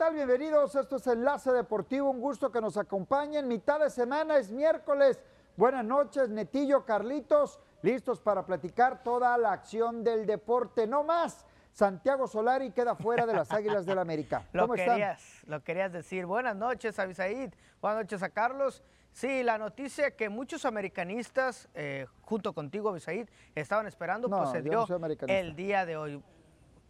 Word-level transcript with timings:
¿Qué 0.00 0.06
tal? 0.06 0.14
Bienvenidos. 0.14 0.74
Esto 0.76 0.96
es 0.96 1.06
Enlace 1.08 1.52
Deportivo. 1.52 2.08
Un 2.08 2.22
gusto 2.22 2.50
que 2.50 2.62
nos 2.62 2.78
acompañen. 2.78 3.46
Mitad 3.46 3.78
de 3.80 3.90
semana 3.90 4.38
es 4.38 4.50
miércoles. 4.50 5.20
Buenas 5.58 5.84
noches, 5.84 6.30
Netillo, 6.30 6.86
Carlitos. 6.86 7.60
Listos 7.82 8.18
para 8.18 8.46
platicar 8.46 9.02
toda 9.02 9.36
la 9.36 9.52
acción 9.52 10.02
del 10.02 10.24
deporte. 10.24 10.86
No 10.86 11.04
más. 11.04 11.44
Santiago 11.74 12.26
Solari 12.26 12.70
queda 12.70 12.94
fuera 12.94 13.26
de 13.26 13.34
las 13.34 13.52
Águilas 13.52 13.84
del 13.84 13.98
América. 13.98 14.48
lo 14.54 14.68
querías, 14.70 15.42
lo 15.46 15.62
querías 15.62 15.92
decir. 15.92 16.24
Buenas 16.24 16.56
noches, 16.56 16.98
Abisaid. 16.98 17.52
Buenas 17.82 18.04
noches 18.04 18.22
a 18.22 18.30
Carlos. 18.30 18.82
Sí, 19.12 19.42
la 19.42 19.58
noticia 19.58 20.16
que 20.16 20.30
muchos 20.30 20.64
americanistas, 20.64 21.68
eh, 21.74 22.06
junto 22.22 22.54
contigo, 22.54 22.88
Abisaid, 22.88 23.28
estaban 23.54 23.86
esperando, 23.86 24.30
pues 24.30 24.48
se 24.48 24.62
dio 24.62 24.86
el 25.26 25.54
día 25.54 25.84
de 25.84 25.98
hoy 25.98 26.22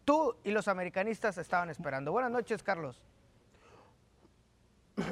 tú 0.04 0.36
y 0.44 0.50
los 0.50 0.68
americanistas 0.68 1.38
estaban 1.38 1.70
esperando. 1.70 2.12
Buenas 2.12 2.30
noches, 2.30 2.62
Carlos. 2.62 3.02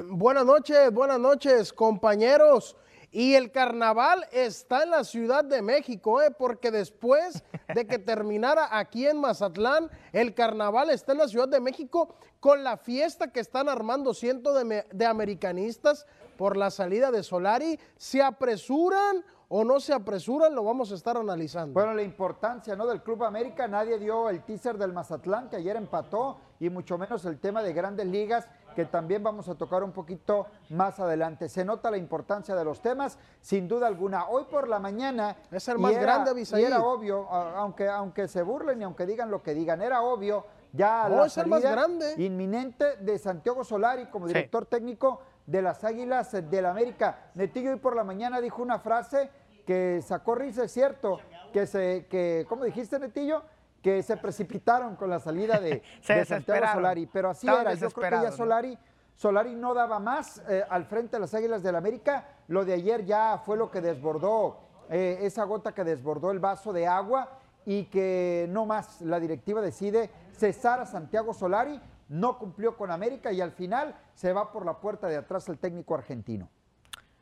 Buenas 0.07 0.45
noches, 0.45 0.91
buenas 0.91 1.19
noches, 1.19 1.73
compañeros. 1.73 2.75
Y 3.11 3.33
el 3.33 3.51
carnaval 3.51 4.27
está 4.31 4.83
en 4.83 4.91
la 4.91 5.03
Ciudad 5.03 5.43
de 5.43 5.63
México, 5.63 6.21
¿eh? 6.21 6.29
porque 6.29 6.69
después 6.69 7.43
de 7.73 7.87
que 7.87 7.97
terminara 7.97 8.77
aquí 8.77 9.07
en 9.07 9.19
Mazatlán, 9.19 9.89
el 10.13 10.35
carnaval 10.35 10.91
está 10.91 11.13
en 11.13 11.17
la 11.17 11.27
Ciudad 11.27 11.47
de 11.47 11.59
México 11.59 12.15
con 12.39 12.63
la 12.63 12.77
fiesta 12.77 13.31
que 13.31 13.39
están 13.39 13.67
armando 13.67 14.13
cientos 14.13 14.55
de, 14.55 14.85
de 14.91 15.05
americanistas 15.07 16.05
por 16.37 16.55
la 16.55 16.69
salida 16.69 17.09
de 17.09 17.23
Solari. 17.23 17.79
Se 17.97 18.21
apresuran 18.21 19.25
o 19.51 19.63
no 19.63 19.79
se 19.79 19.93
apresuran, 19.93 20.53
lo 20.53 20.63
vamos 20.63 20.91
a 20.91 20.95
estar 20.95 21.17
analizando. 21.17 21.73
Bueno, 21.73 21.95
la 21.95 22.03
importancia 22.03 22.75
¿no? 22.75 22.85
del 22.85 23.01
Club 23.01 23.23
América, 23.23 23.67
nadie 23.67 23.97
dio 23.97 24.29
el 24.29 24.43
teaser 24.43 24.77
del 24.77 24.93
Mazatlán 24.93 25.49
que 25.49 25.55
ayer 25.55 25.75
empató 25.75 26.37
y 26.59 26.69
mucho 26.69 26.99
menos 26.99 27.25
el 27.25 27.39
tema 27.39 27.63
de 27.63 27.73
grandes 27.73 28.05
ligas 28.05 28.47
que 28.75 28.85
también 28.85 29.23
vamos 29.23 29.49
a 29.49 29.55
tocar 29.55 29.83
un 29.83 29.91
poquito 29.91 30.45
más 30.69 30.99
adelante. 30.99 31.49
Se 31.49 31.65
nota 31.65 31.89
la 31.89 31.97
importancia 31.97 32.55
de 32.55 32.63
los 32.63 32.79
temas, 32.81 33.17
sin 33.41 33.67
duda 33.67 33.87
alguna. 33.87 34.27
Hoy 34.27 34.45
por 34.45 34.67
la 34.67 34.77
mañana... 34.77 35.35
Es 35.51 35.67
el 35.67 35.79
más 35.79 35.97
grande, 35.97 36.31
Y 36.39 36.63
era 36.63 36.83
obvio, 36.83 37.27
aunque, 37.29 37.89
aunque 37.89 38.27
se 38.27 38.43
burlen 38.43 38.81
y 38.81 38.83
aunque 38.83 39.07
digan 39.07 39.31
lo 39.31 39.41
que 39.41 39.55
digan, 39.55 39.81
era 39.81 40.03
obvio 40.03 40.45
ya 40.71 41.09
la 41.09 41.27
salida 41.27 41.87
inminente 42.17 42.97
de 42.97 43.17
Santiago 43.17 43.63
Solari 43.63 44.05
como 44.05 44.27
director 44.27 44.67
técnico 44.67 45.21
de 45.45 45.61
las 45.63 45.83
Águilas 45.83 46.31
del 46.31 46.65
América. 46.65 47.31
Netillo 47.33 47.71
hoy 47.71 47.79
por 47.79 47.95
la 47.95 48.03
mañana 48.03 48.39
dijo 48.39 48.61
una 48.61 48.79
frase 48.79 49.31
que 49.69 50.01
sacó 50.01 50.33
risa, 50.33 50.63
es 50.63 50.71
cierto, 50.71 51.19
que 51.53 51.67
se, 51.67 52.07
que, 52.09 52.43
¿cómo 52.49 52.63
dijiste, 52.63 52.97
Netillo? 52.97 53.43
Que 53.83 54.01
se 54.01 54.17
precipitaron 54.17 54.95
con 54.95 55.11
la 55.11 55.19
salida 55.19 55.59
de, 55.59 55.83
Santiago 56.25 56.65
Solari, 56.73 57.05
pero 57.05 57.29
así 57.29 57.47
era, 57.47 57.75
yo 57.75 57.91
creo 57.91 58.19
que 58.19 58.25
ya 58.25 58.31
Solari, 58.31 58.75
Solari 59.13 59.53
no 59.53 59.75
daba 59.75 59.99
más 59.99 60.41
eh, 60.49 60.63
al 60.67 60.85
frente 60.85 61.17
de 61.17 61.19
las 61.19 61.35
Águilas 61.35 61.61
del 61.61 61.75
América, 61.75 62.29
lo 62.47 62.65
de 62.65 62.73
ayer 62.73 63.05
ya 63.05 63.43
fue 63.45 63.57
lo 63.57 63.69
que 63.69 63.79
desbordó, 63.79 64.57
eh, 64.89 65.19
esa 65.21 65.43
gota 65.43 65.71
que 65.71 65.83
desbordó 65.83 66.31
el 66.31 66.39
vaso 66.39 66.73
de 66.73 66.87
agua 66.87 67.37
y 67.63 67.83
que 67.91 68.47
no 68.49 68.65
más 68.65 69.01
la 69.01 69.19
directiva 69.19 69.61
decide 69.61 70.09
cesar 70.31 70.79
a 70.79 70.87
Santiago 70.87 71.31
Solari, 71.31 71.79
no 72.07 72.39
cumplió 72.39 72.75
con 72.75 72.89
América 72.89 73.31
y 73.31 73.39
al 73.39 73.51
final 73.51 73.93
se 74.15 74.33
va 74.33 74.51
por 74.51 74.65
la 74.65 74.79
puerta 74.79 75.05
de 75.05 75.17
atrás 75.17 75.47
el 75.47 75.59
técnico 75.59 75.93
argentino 75.93 76.49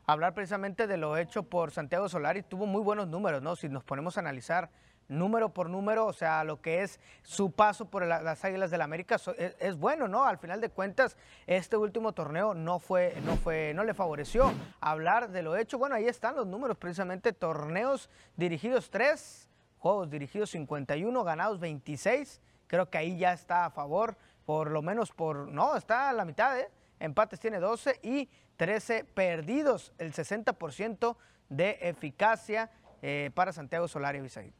hablar 0.07 0.33
precisamente 0.33 0.87
de 0.87 0.95
lo 0.95 1.17
hecho 1.17 1.43
por 1.43 1.71
Santiago 1.71 2.07
Solari. 2.07 2.41
Tuvo 2.41 2.65
muy 2.65 2.81
buenos 2.81 3.09
números, 3.09 3.41
¿no? 3.41 3.57
Si 3.57 3.67
nos 3.67 3.83
ponemos 3.83 4.15
a 4.15 4.21
analizar 4.21 4.69
número 5.09 5.53
por 5.53 5.69
número, 5.69 6.05
o 6.05 6.13
sea, 6.13 6.45
lo 6.45 6.61
que 6.61 6.81
es 6.81 6.99
su 7.23 7.51
paso 7.51 7.89
por 7.89 8.05
las 8.05 8.45
Águilas 8.45 8.71
del 8.71 8.79
la 8.79 8.85
América 8.85 9.17
es, 9.59 9.77
bueno, 9.77 10.07
¿no? 10.07 10.23
Al 10.23 10.37
final 10.37 10.61
de 10.61 10.69
cuentas, 10.69 11.17
este 11.45 11.75
último 11.75 12.13
torneo 12.13 12.53
no 12.53 12.79
fue, 12.79 13.15
no 13.25 13.35
fue, 13.35 13.73
no 13.73 13.83
le 13.83 13.93
favoreció 13.93 14.53
hablar 14.79 15.29
de 15.29 15.41
lo 15.41 15.57
hecho. 15.57 15.77
Bueno, 15.77 15.95
ahí 15.95 16.07
están 16.07 16.37
los 16.37 16.47
números, 16.47 16.77
precisamente 16.77 17.33
torneos 17.33 18.09
dirigidos 18.37 18.89
3, 18.89 19.49
juegos 19.77 20.09
dirigidos 20.09 20.51
51, 20.51 21.21
ganados 21.25 21.59
26. 21.59 22.41
Creo 22.67 22.89
que 22.89 22.97
ahí 22.97 23.17
ya 23.17 23.33
está 23.33 23.65
a 23.65 23.71
favor, 23.71 24.15
por 24.45 24.71
lo 24.71 24.81
menos 24.81 25.11
por, 25.11 25.49
no, 25.49 25.75
está 25.75 26.09
a 26.09 26.13
la 26.13 26.23
mitad, 26.23 26.57
¿eh? 26.57 26.69
Empates 26.99 27.39
tiene 27.39 27.59
12 27.59 27.99
y 28.01 28.29
13 28.57 29.05
perdidos, 29.05 29.93
el 29.99 30.13
60% 30.13 31.15
de 31.49 31.77
eficacia 31.81 32.69
eh, 33.01 33.31
para 33.33 33.53
Santiago 33.53 33.87
Solari 33.87 34.19
Bisaid. 34.19 34.51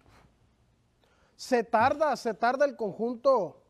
Se 1.35 1.63
tarda, 1.63 2.16
se 2.16 2.34
tarda 2.34 2.66
el 2.66 2.75
conjunto, 2.75 3.62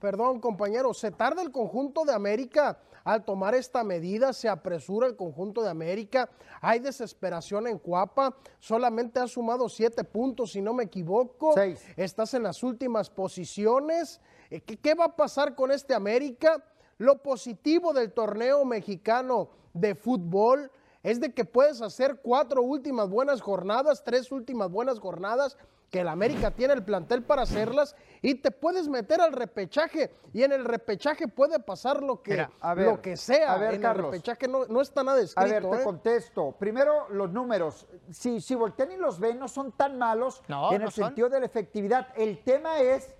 perdón 0.00 0.40
compañero, 0.40 0.92
se 0.92 1.10
tarda 1.10 1.42
el 1.42 1.50
conjunto 1.50 2.04
de 2.04 2.12
América 2.12 2.78
al 3.04 3.24
tomar 3.24 3.54
esta 3.54 3.82
medida, 3.84 4.32
se 4.32 4.48
apresura 4.48 5.06
el 5.06 5.16
conjunto 5.16 5.62
de 5.62 5.70
América, 5.70 6.30
hay 6.60 6.78
desesperación 6.78 7.66
en 7.66 7.78
Cuapa, 7.78 8.36
solamente 8.60 9.18
ha 9.18 9.26
sumado 9.26 9.68
siete 9.68 10.04
puntos, 10.04 10.52
si 10.52 10.62
no 10.62 10.72
me 10.72 10.84
equivoco, 10.84 11.54
estás 11.96 12.34
en 12.34 12.44
las 12.44 12.62
últimas 12.62 13.10
posiciones, 13.10 14.20
eh, 14.50 14.60
¿qué 14.60 14.94
va 14.94 15.06
a 15.06 15.16
pasar 15.16 15.54
con 15.54 15.72
este 15.72 15.94
América? 15.94 16.62
Lo 17.02 17.16
positivo 17.16 17.92
del 17.92 18.12
torneo 18.12 18.64
mexicano 18.64 19.48
de 19.72 19.96
fútbol 19.96 20.70
es 21.02 21.18
de 21.18 21.34
que 21.34 21.44
puedes 21.44 21.82
hacer 21.82 22.20
cuatro 22.22 22.62
últimas 22.62 23.08
buenas 23.08 23.40
jornadas, 23.40 24.04
tres 24.04 24.30
últimas 24.30 24.70
buenas 24.70 25.00
jornadas, 25.00 25.58
que 25.90 26.02
el 26.02 26.06
América 26.06 26.52
tiene 26.52 26.74
el 26.74 26.84
plantel 26.84 27.24
para 27.24 27.42
hacerlas 27.42 27.96
y 28.22 28.36
te 28.36 28.52
puedes 28.52 28.86
meter 28.86 29.20
al 29.20 29.32
repechaje 29.32 30.14
y 30.32 30.44
en 30.44 30.52
el 30.52 30.64
repechaje 30.64 31.26
puede 31.26 31.58
pasar 31.58 32.04
lo 32.04 32.22
que, 32.22 32.46
lo 32.76 33.02
que 33.02 33.16
sea. 33.16 33.54
A 33.54 33.58
ver, 33.58 33.74
en 33.74 33.84
el 33.84 33.94
repechaje 33.96 34.46
no, 34.46 34.80
está 34.80 35.02
nada 35.02 35.20
escrito. 35.20 35.40
A 35.40 35.52
ver, 35.52 35.68
te 35.68 35.82
¿eh? 35.82 35.84
contesto. 35.84 36.54
Primero, 36.56 37.08
los 37.08 37.32
números. 37.32 37.84
Si, 38.12 38.40
si 38.40 38.54
voltean 38.54 38.92
y 38.92 38.96
los 38.96 39.18
ven, 39.18 39.40
no 39.40 39.48
son 39.48 39.72
tan 39.72 39.98
malos 39.98 40.40
en 40.70 40.82
el 40.82 40.92
sentido 40.92 41.28
de 41.28 41.40
la 41.40 41.46
efectividad. 41.46 42.10
El 42.14 42.44
tema 42.44 42.78
es 42.78 43.12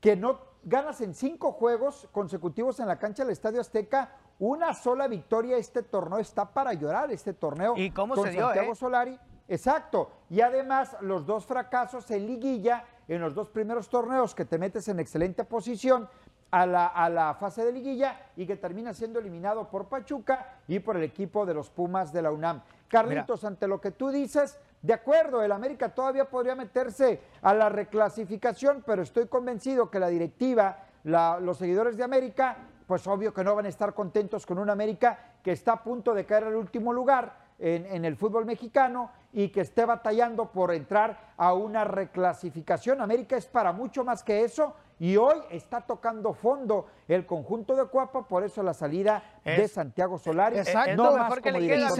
que 0.00 0.16
no 0.16 0.49
ganas 0.62 1.00
en 1.00 1.14
cinco 1.14 1.52
juegos 1.52 2.08
consecutivos 2.12 2.80
en 2.80 2.88
la 2.88 2.98
cancha 2.98 3.22
del 3.22 3.32
Estadio 3.32 3.60
Azteca. 3.60 4.16
Una 4.38 4.74
sola 4.74 5.06
victoria. 5.08 5.56
Este 5.56 5.82
torneo 5.82 6.18
está 6.18 6.50
para 6.52 6.72
llorar, 6.72 7.10
este 7.10 7.34
torneo. 7.34 7.74
¿Y 7.76 7.90
cómo 7.90 8.16
se 8.16 8.30
dio, 8.30 8.46
Santiago 8.46 8.72
eh? 8.72 8.76
Solari. 8.76 9.18
Exacto. 9.48 10.10
Y 10.30 10.40
además, 10.40 10.96
los 11.00 11.26
dos 11.26 11.44
fracasos 11.44 12.10
en 12.10 12.26
liguilla, 12.26 12.84
en 13.08 13.20
los 13.20 13.34
dos 13.34 13.50
primeros 13.50 13.88
torneos 13.88 14.34
que 14.34 14.44
te 14.44 14.58
metes 14.58 14.86
en 14.88 15.00
excelente 15.00 15.44
posición 15.44 16.08
a 16.52 16.66
la, 16.66 16.86
a 16.86 17.08
la 17.08 17.34
fase 17.34 17.64
de 17.64 17.72
liguilla 17.72 18.16
y 18.36 18.46
que 18.46 18.56
termina 18.56 18.92
siendo 18.92 19.18
eliminado 19.18 19.68
por 19.68 19.88
Pachuca 19.88 20.58
y 20.68 20.78
por 20.78 20.96
el 20.96 21.02
equipo 21.02 21.46
de 21.46 21.54
los 21.54 21.70
Pumas 21.70 22.12
de 22.12 22.22
la 22.22 22.30
UNAM. 22.30 22.62
Carlitos, 22.88 23.44
ante 23.44 23.68
lo 23.68 23.80
que 23.80 23.92
tú 23.92 24.10
dices, 24.10 24.58
de 24.82 24.94
acuerdo, 24.94 25.42
el 25.42 25.52
América 25.52 25.90
todavía 25.90 26.24
podría 26.24 26.54
meterse 26.54 27.20
a 27.42 27.52
la 27.52 27.68
reclasificación, 27.68 28.82
pero 28.86 29.02
estoy 29.02 29.26
convencido 29.26 29.90
que 29.90 29.98
la 30.00 30.08
directiva, 30.08 30.84
los 31.04 31.58
seguidores 31.58 31.98
de 31.98 32.04
América, 32.04 32.56
pues 32.86 33.06
obvio 33.06 33.34
que 33.34 33.44
no 33.44 33.54
van 33.54 33.66
a 33.66 33.68
estar 33.68 33.92
contentos 33.92 34.46
con 34.46 34.58
un 34.58 34.70
América 34.70 35.34
que 35.42 35.52
está 35.52 35.72
a 35.72 35.82
punto 35.82 36.14
de 36.14 36.24
caer 36.24 36.44
al 36.44 36.56
último 36.56 36.94
lugar 36.94 37.50
en, 37.58 38.06
el 38.06 38.16
fútbol 38.16 38.46
mexicano 38.46 39.10
y 39.34 39.50
que 39.50 39.60
esté 39.60 39.84
batallando 39.84 40.50
por 40.50 40.72
entrar 40.72 41.34
a 41.36 41.52
una 41.52 41.84
reclasificación. 41.84 43.02
América 43.02 43.36
es 43.36 43.46
para 43.46 43.72
mucho 43.72 44.02
más 44.02 44.24
que 44.24 44.44
eso 44.44 44.74
y 44.98 45.16
hoy 45.18 45.36
está 45.50 45.82
tocando 45.82 46.32
fondo 46.32 46.86
el 47.06 47.26
conjunto 47.26 47.76
de 47.76 47.84
Cuapa, 47.84 48.26
por 48.26 48.44
eso 48.44 48.62
la 48.62 48.72
salida 48.72 49.22
de 49.44 49.68
Santiago 49.68 50.18
Solari. 50.18 50.58
Exacto, 50.58 50.96
no 50.96 51.16
mejor 51.16 51.42
que 51.42 51.52
le 51.52 51.66
queda 51.66 51.90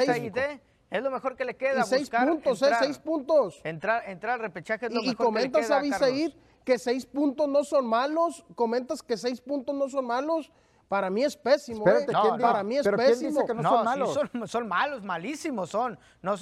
es 0.90 1.02
lo 1.02 1.10
mejor 1.10 1.36
que 1.36 1.44
le 1.44 1.56
queda. 1.56 1.80
Y 1.80 1.84
seis 1.84 2.10
puntos, 2.10 2.62
¿eh? 2.62 2.70
Seis 2.78 2.98
puntos. 2.98 3.60
Entrar, 3.64 4.08
entrar 4.08 4.34
al 4.34 4.40
repechaje 4.40 4.86
es 4.86 4.92
lo 4.92 5.02
y, 5.02 5.08
mejor 5.08 5.26
comentas, 5.26 5.68
que 5.68 5.74
le 5.74 5.90
queda, 5.90 6.36
que 6.64 6.78
seis 6.78 7.06
puntos 7.06 7.48
no 7.48 7.62
son 7.64 7.86
malos. 7.86 8.44
Comentas 8.54 9.02
que 9.02 9.16
seis 9.16 9.40
puntos 9.40 9.74
no 9.74 9.88
son 9.88 10.06
malos. 10.06 10.50
Para 10.90 11.08
mí 11.08 11.22
es 11.22 11.36
pésimo. 11.36 11.88
¿eh? 11.88 12.04
para 12.40 12.64
mí 12.64 12.76
es 12.76 12.88
pésimo. 12.88 13.46
que 13.46 13.54
no, 13.54 13.62
son 13.62 13.84
malos? 13.84 14.20
son, 14.46 14.66
malos, 14.66 15.04
malísimos 15.04 15.70
son. 15.70 15.96
No, 16.20 16.34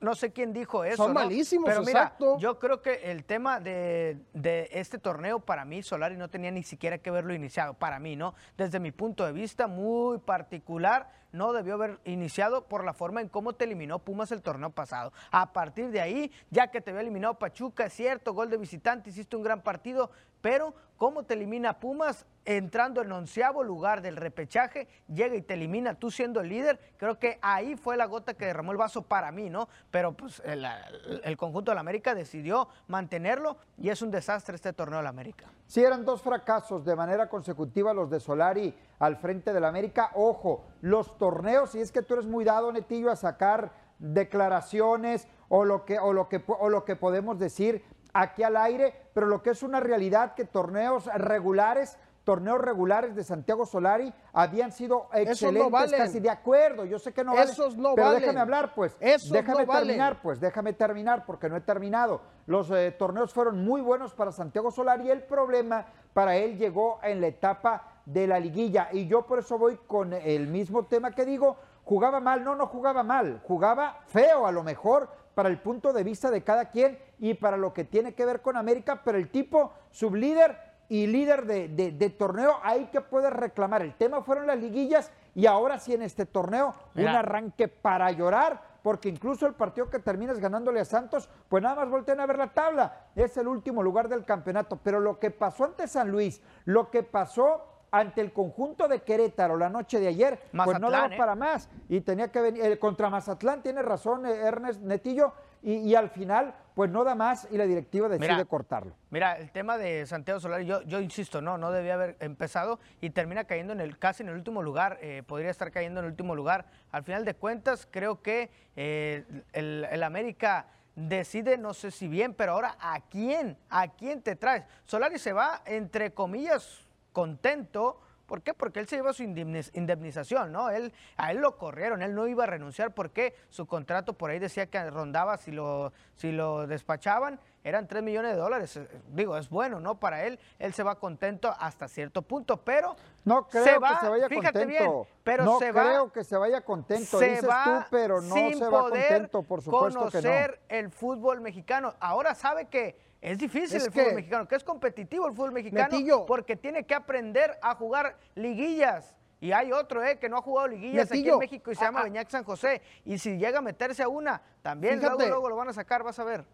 no, 0.00 0.14
sé 0.14 0.32
quién 0.32 0.52
dijo 0.52 0.84
eso. 0.84 1.02
Son 1.02 1.12
malísimos, 1.12 1.68
Pero 1.68 1.80
mira, 1.80 2.02
exacto. 2.02 2.38
yo 2.38 2.56
creo 2.60 2.80
que 2.80 3.10
el 3.10 3.24
tema 3.24 3.58
de, 3.58 4.16
de, 4.32 4.68
este 4.70 4.98
torneo, 4.98 5.40
para 5.40 5.64
mí, 5.64 5.82
Solari 5.82 6.16
no 6.16 6.30
tenía 6.30 6.52
ni 6.52 6.62
siquiera 6.62 6.98
que 6.98 7.10
verlo 7.10 7.34
iniciado. 7.34 7.74
Para 7.74 7.98
mí, 7.98 8.14
¿no? 8.14 8.36
Desde 8.56 8.78
mi 8.78 8.92
punto 8.92 9.26
de 9.26 9.32
vista, 9.32 9.66
muy 9.66 10.18
particular, 10.18 11.10
no 11.32 11.52
debió 11.52 11.74
haber 11.74 11.98
iniciado 12.04 12.68
por 12.68 12.84
la 12.84 12.92
forma 12.92 13.20
en 13.20 13.28
cómo 13.28 13.54
te 13.54 13.64
eliminó 13.64 13.98
Pumas 13.98 14.30
el 14.30 14.40
torneo 14.40 14.70
pasado. 14.70 15.12
A 15.32 15.52
partir 15.52 15.90
de 15.90 16.00
ahí, 16.00 16.30
ya 16.50 16.68
que 16.68 16.80
te 16.80 16.90
había 16.90 17.02
eliminado 17.02 17.40
Pachuca, 17.40 17.86
es 17.86 17.92
cierto, 17.92 18.34
gol 18.34 18.50
de 18.50 18.56
visitante, 18.56 19.10
hiciste 19.10 19.34
un 19.34 19.42
gran 19.42 19.62
partido, 19.62 20.12
pero 20.40 20.76
cómo 20.96 21.24
te 21.24 21.34
elimina 21.34 21.80
Pumas 21.80 22.24
entrando 22.46 23.02
en 23.02 23.12
onceavo 23.12 23.62
lugar 23.62 24.00
del 24.00 24.16
repechaje, 24.16 24.88
llega 25.12 25.34
y 25.34 25.42
te 25.42 25.54
elimina 25.54 25.94
tú 25.94 26.10
siendo 26.10 26.40
el 26.40 26.48
líder, 26.48 26.80
creo 26.96 27.18
que 27.18 27.38
ahí 27.42 27.76
fue 27.76 27.96
la 27.96 28.06
gota 28.06 28.34
que 28.34 28.46
derramó 28.46 28.72
el 28.72 28.78
vaso 28.78 29.02
para 29.02 29.32
mí, 29.32 29.50
¿no? 29.50 29.68
Pero 29.90 30.12
pues 30.12 30.40
el, 30.44 31.36
conjunto 31.36 31.72
de 31.72 31.74
la 31.74 31.80
América 31.80 32.14
decidió 32.14 32.68
mantenerlo 32.86 33.56
y 33.76 33.90
es 33.90 34.00
un 34.00 34.10
desastre 34.10 34.54
este 34.54 34.72
torneo 34.72 34.98
de 34.98 35.02
la 35.02 35.10
América. 35.10 35.46
Sí, 35.66 35.82
eran 35.82 36.04
dos 36.04 36.22
fracasos 36.22 36.84
de 36.84 36.94
manera 36.94 37.28
consecutiva 37.28 37.92
los 37.92 38.08
de 38.08 38.20
Solari 38.20 38.72
al 39.00 39.16
frente 39.16 39.52
del 39.52 39.64
América. 39.64 40.12
Ojo, 40.14 40.64
los 40.80 41.18
torneos, 41.18 41.70
si 41.70 41.80
es 41.80 41.90
que 41.90 42.02
tú 42.02 42.14
eres 42.14 42.26
muy 42.26 42.44
dado, 42.44 42.70
Netillo, 42.70 43.10
a 43.10 43.16
sacar 43.16 43.72
declaraciones 43.98 45.26
o 45.48 45.64
lo 45.64 45.84
que, 45.84 45.98
o 45.98 46.12
lo 46.12 46.28
que, 46.28 46.42
o 46.46 46.68
lo 46.68 46.84
que 46.84 46.94
podemos 46.94 47.38
decir 47.38 47.82
aquí 48.12 48.42
al 48.42 48.56
aire, 48.56 48.94
pero 49.12 49.26
lo 49.26 49.42
que 49.42 49.50
es 49.50 49.62
una 49.62 49.80
realidad 49.80 50.34
que 50.34 50.44
torneos 50.44 51.06
regulares 51.16 51.98
torneos 52.26 52.60
regulares 52.60 53.14
de 53.14 53.22
Santiago 53.22 53.64
Solari 53.64 54.12
habían 54.32 54.72
sido 54.72 55.08
excelentes, 55.12 55.70
no 55.92 55.96
casi 55.96 56.18
de 56.18 56.28
acuerdo. 56.28 56.84
Yo 56.84 56.98
sé 56.98 57.12
que 57.14 57.22
no 57.22 57.34
valen, 57.34 57.48
Esos 57.48 57.76
no 57.76 57.94
pero 57.94 58.08
valen. 58.08 58.20
déjame 58.20 58.40
hablar, 58.40 58.74
pues. 58.74 58.96
Esos 58.98 59.30
déjame 59.30 59.60
no 59.60 59.66
valen. 59.66 59.86
terminar, 59.86 60.20
pues. 60.20 60.40
Déjame 60.40 60.72
terminar 60.72 61.24
porque 61.24 61.48
no 61.48 61.56
he 61.56 61.60
terminado. 61.60 62.20
Los 62.46 62.68
eh, 62.72 62.90
torneos 62.98 63.32
fueron 63.32 63.64
muy 63.64 63.80
buenos 63.80 64.12
para 64.12 64.32
Santiago 64.32 64.72
Solari. 64.72 65.08
El 65.08 65.22
problema 65.22 65.86
para 66.12 66.36
él 66.36 66.58
llegó 66.58 66.98
en 67.04 67.20
la 67.20 67.28
etapa 67.28 68.00
de 68.04 68.26
la 68.26 68.40
liguilla 68.40 68.88
y 68.92 69.06
yo 69.06 69.24
por 69.24 69.38
eso 69.38 69.56
voy 69.56 69.78
con 69.86 70.12
el 70.12 70.48
mismo 70.48 70.84
tema 70.84 71.12
que 71.12 71.24
digo. 71.24 71.56
Jugaba 71.84 72.18
mal, 72.18 72.42
no, 72.42 72.56
no 72.56 72.66
jugaba 72.66 73.04
mal, 73.04 73.40
jugaba 73.44 74.00
feo 74.08 74.44
a 74.48 74.50
lo 74.50 74.64
mejor 74.64 75.08
para 75.36 75.48
el 75.48 75.60
punto 75.60 75.92
de 75.92 76.02
vista 76.02 76.32
de 76.32 76.42
cada 76.42 76.70
quien 76.70 76.98
y 77.20 77.34
para 77.34 77.56
lo 77.56 77.72
que 77.72 77.84
tiene 77.84 78.12
que 78.12 78.26
ver 78.26 78.42
con 78.42 78.56
América, 78.56 79.02
pero 79.04 79.18
el 79.18 79.30
tipo 79.30 79.72
sublíder 79.92 80.65
y 80.88 81.06
líder 81.06 81.46
de, 81.46 81.68
de, 81.68 81.92
de, 81.92 82.10
torneo, 82.10 82.58
ahí 82.62 82.86
que 82.92 83.00
puedes 83.00 83.32
reclamar. 83.32 83.82
El 83.82 83.94
tema 83.94 84.22
fueron 84.22 84.46
las 84.46 84.58
liguillas 84.58 85.10
y 85.34 85.46
ahora 85.46 85.78
sí 85.78 85.94
en 85.94 86.02
este 86.02 86.26
torneo 86.26 86.74
Mira. 86.94 87.10
un 87.10 87.16
arranque 87.16 87.68
para 87.68 88.10
llorar, 88.12 88.60
porque 88.82 89.08
incluso 89.08 89.46
el 89.46 89.54
partido 89.54 89.90
que 89.90 89.98
terminas 89.98 90.38
ganándole 90.38 90.80
a 90.80 90.84
Santos, 90.84 91.28
pues 91.48 91.62
nada 91.62 91.76
más 91.76 91.90
voltean 91.90 92.20
a 92.20 92.26
ver 92.26 92.38
la 92.38 92.54
tabla, 92.54 93.06
es 93.16 93.36
el 93.36 93.48
último 93.48 93.82
lugar 93.82 94.08
del 94.08 94.24
campeonato. 94.24 94.78
Pero 94.82 95.00
lo 95.00 95.18
que 95.18 95.30
pasó 95.30 95.64
ante 95.64 95.88
San 95.88 96.10
Luis, 96.10 96.40
lo 96.64 96.90
que 96.90 97.02
pasó 97.02 97.76
ante 97.90 98.20
el 98.20 98.32
conjunto 98.32 98.88
de 98.88 99.00
Querétaro 99.00 99.56
la 99.56 99.68
noche 99.68 99.98
de 99.98 100.08
ayer, 100.08 100.40
pues 100.64 100.78
no 100.80 100.90
daba 100.90 101.14
¿eh? 101.14 101.16
para 101.16 101.34
más 101.34 101.68
y 101.88 102.00
tenía 102.00 102.30
que 102.30 102.40
venir 102.40 102.64
eh, 102.64 102.78
contra 102.78 103.10
Mazatlán, 103.10 103.62
tiene 103.62 103.82
razón 103.82 104.26
eh, 104.26 104.34
Ernest 104.34 104.80
Netillo, 104.82 105.32
y, 105.66 105.78
y 105.78 105.94
al 105.96 106.10
final 106.10 106.54
pues 106.76 106.90
no 106.90 107.02
da 107.02 107.16
más 107.16 107.48
y 107.50 107.56
la 107.56 107.66
directiva 107.66 108.08
decide 108.08 108.34
Mira. 108.34 108.44
cortarlo. 108.44 108.94
Mira, 109.10 109.36
el 109.38 109.50
tema 109.50 109.78
de 109.78 110.06
Santiago 110.06 110.38
Solari, 110.38 110.64
yo, 110.64 110.82
yo 110.82 111.00
insisto, 111.00 111.42
no, 111.42 111.58
no 111.58 111.72
debía 111.72 111.94
haber 111.94 112.16
empezado 112.20 112.78
y 113.00 113.10
termina 113.10 113.44
cayendo 113.44 113.72
en 113.72 113.80
el 113.80 113.98
casi 113.98 114.22
en 114.22 114.28
el 114.28 114.36
último 114.36 114.62
lugar, 114.62 114.98
eh, 115.02 115.24
podría 115.26 115.50
estar 115.50 115.72
cayendo 115.72 115.98
en 116.00 116.06
el 116.06 116.12
último 116.12 116.36
lugar. 116.36 116.66
Al 116.92 117.02
final 117.02 117.24
de 117.24 117.34
cuentas, 117.34 117.88
creo 117.90 118.22
que 118.22 118.50
eh, 118.76 119.24
el, 119.52 119.88
el 119.90 120.02
América 120.04 120.66
decide, 120.94 121.58
no 121.58 121.74
sé 121.74 121.90
si 121.90 122.06
bien, 122.06 122.32
pero 122.32 122.52
ahora 122.52 122.76
¿a 122.78 123.00
quién? 123.00 123.58
¿A 123.68 123.88
quién 123.88 124.22
te 124.22 124.36
traes? 124.36 124.64
Solari 124.84 125.18
se 125.18 125.32
va, 125.32 125.62
entre 125.64 126.12
comillas, 126.12 126.86
contento. 127.12 128.00
¿Por 128.26 128.42
qué? 128.42 128.54
Porque 128.54 128.80
él 128.80 128.88
se 128.88 128.96
lleva 128.96 129.12
su 129.12 129.22
indemniz- 129.22 129.70
indemnización, 129.74 130.50
¿no? 130.52 130.68
Él, 130.70 130.92
a 131.16 131.30
él 131.30 131.38
lo 131.38 131.56
corrieron, 131.56 132.02
él 132.02 132.14
no 132.14 132.26
iba 132.26 132.44
a 132.44 132.46
renunciar 132.46 132.92
porque 132.92 133.34
su 133.50 133.66
contrato 133.66 134.14
por 134.14 134.30
ahí 134.30 134.38
decía 134.38 134.66
que 134.66 134.90
rondaba, 134.90 135.36
si 135.36 135.52
lo, 135.52 135.92
si 136.16 136.32
lo 136.32 136.66
despachaban, 136.66 137.38
eran 137.62 137.86
3 137.86 138.02
millones 138.02 138.32
de 138.32 138.38
dólares. 138.38 138.76
Eh, 138.76 138.88
Digo, 139.12 139.36
es 139.36 139.48
bueno, 139.48 139.78
¿no? 139.80 139.98
Para 140.00 140.24
él, 140.24 140.38
él 140.58 140.72
se 140.74 140.82
va 140.82 140.98
contento 140.98 141.54
hasta 141.58 141.86
cierto 141.88 142.22
punto, 142.22 142.56
pero 142.58 142.96
No 143.24 143.46
creo 143.48 143.64
se 143.64 143.78
va, 143.78 143.90
que 144.00 144.06
se 144.06 144.08
vaya 144.08 144.28
fíjate 144.28 144.58
contento. 144.60 144.68
bien, 145.04 145.06
pero 145.22 145.44
no 145.44 145.58
se 145.58 145.72
va, 145.72 145.82
creo 145.82 146.12
que 146.12 146.24
se 146.24 146.36
vaya 146.36 146.60
contento. 146.62 147.18
se 147.18 147.28
Dices 147.28 147.48
va 147.48 147.64
tú, 147.64 147.86
pero 147.90 148.20
no 148.20 148.34
se 148.34 148.56
va 148.68 148.80
contento, 148.82 149.42
por 149.44 149.62
supuesto 149.62 149.98
que 150.06 150.10
conocer 150.20 150.60
el 150.68 150.90
fútbol 150.90 151.40
mexicano. 151.40 151.94
Ahora 152.00 152.34
sabe 152.34 152.66
que 152.66 153.05
es 153.20 153.38
difícil 153.38 153.76
Es 153.76 153.86
el 153.86 153.92
fútbol 153.92 154.14
mexicano, 154.14 154.48
que 154.48 154.54
es 154.54 154.64
competitivo 154.64 155.26
el 155.26 155.34
fútbol 155.34 155.52
mexicano, 155.52 156.26
porque 156.26 156.56
tiene 156.56 156.84
que 156.84 156.94
aprender 156.94 157.58
a 157.62 157.74
jugar 157.74 158.16
liguillas. 158.34 159.14
Y 159.40 159.52
hay 159.52 159.70
otro, 159.72 160.02
eh, 160.02 160.18
que 160.18 160.28
no 160.28 160.38
ha 160.38 160.42
jugado 160.42 160.68
liguillas 160.68 161.10
aquí 161.10 161.28
en 161.28 161.38
México 161.38 161.70
y 161.70 161.74
se 161.74 161.84
ah, 161.84 161.88
llama 161.88 162.00
ah. 162.00 162.04
Beñac 162.04 162.30
San 162.30 162.44
José. 162.44 162.80
Y 163.04 163.18
si 163.18 163.36
llega 163.36 163.58
a 163.58 163.62
meterse 163.62 164.02
a 164.02 164.08
una, 164.08 164.40
también 164.62 165.00
luego, 165.00 165.18
luego 165.18 165.48
lo 165.50 165.56
van 165.56 165.68
a 165.68 165.72
sacar, 165.72 166.02
vas 166.02 166.18
a 166.18 166.24
ver. 166.24 166.44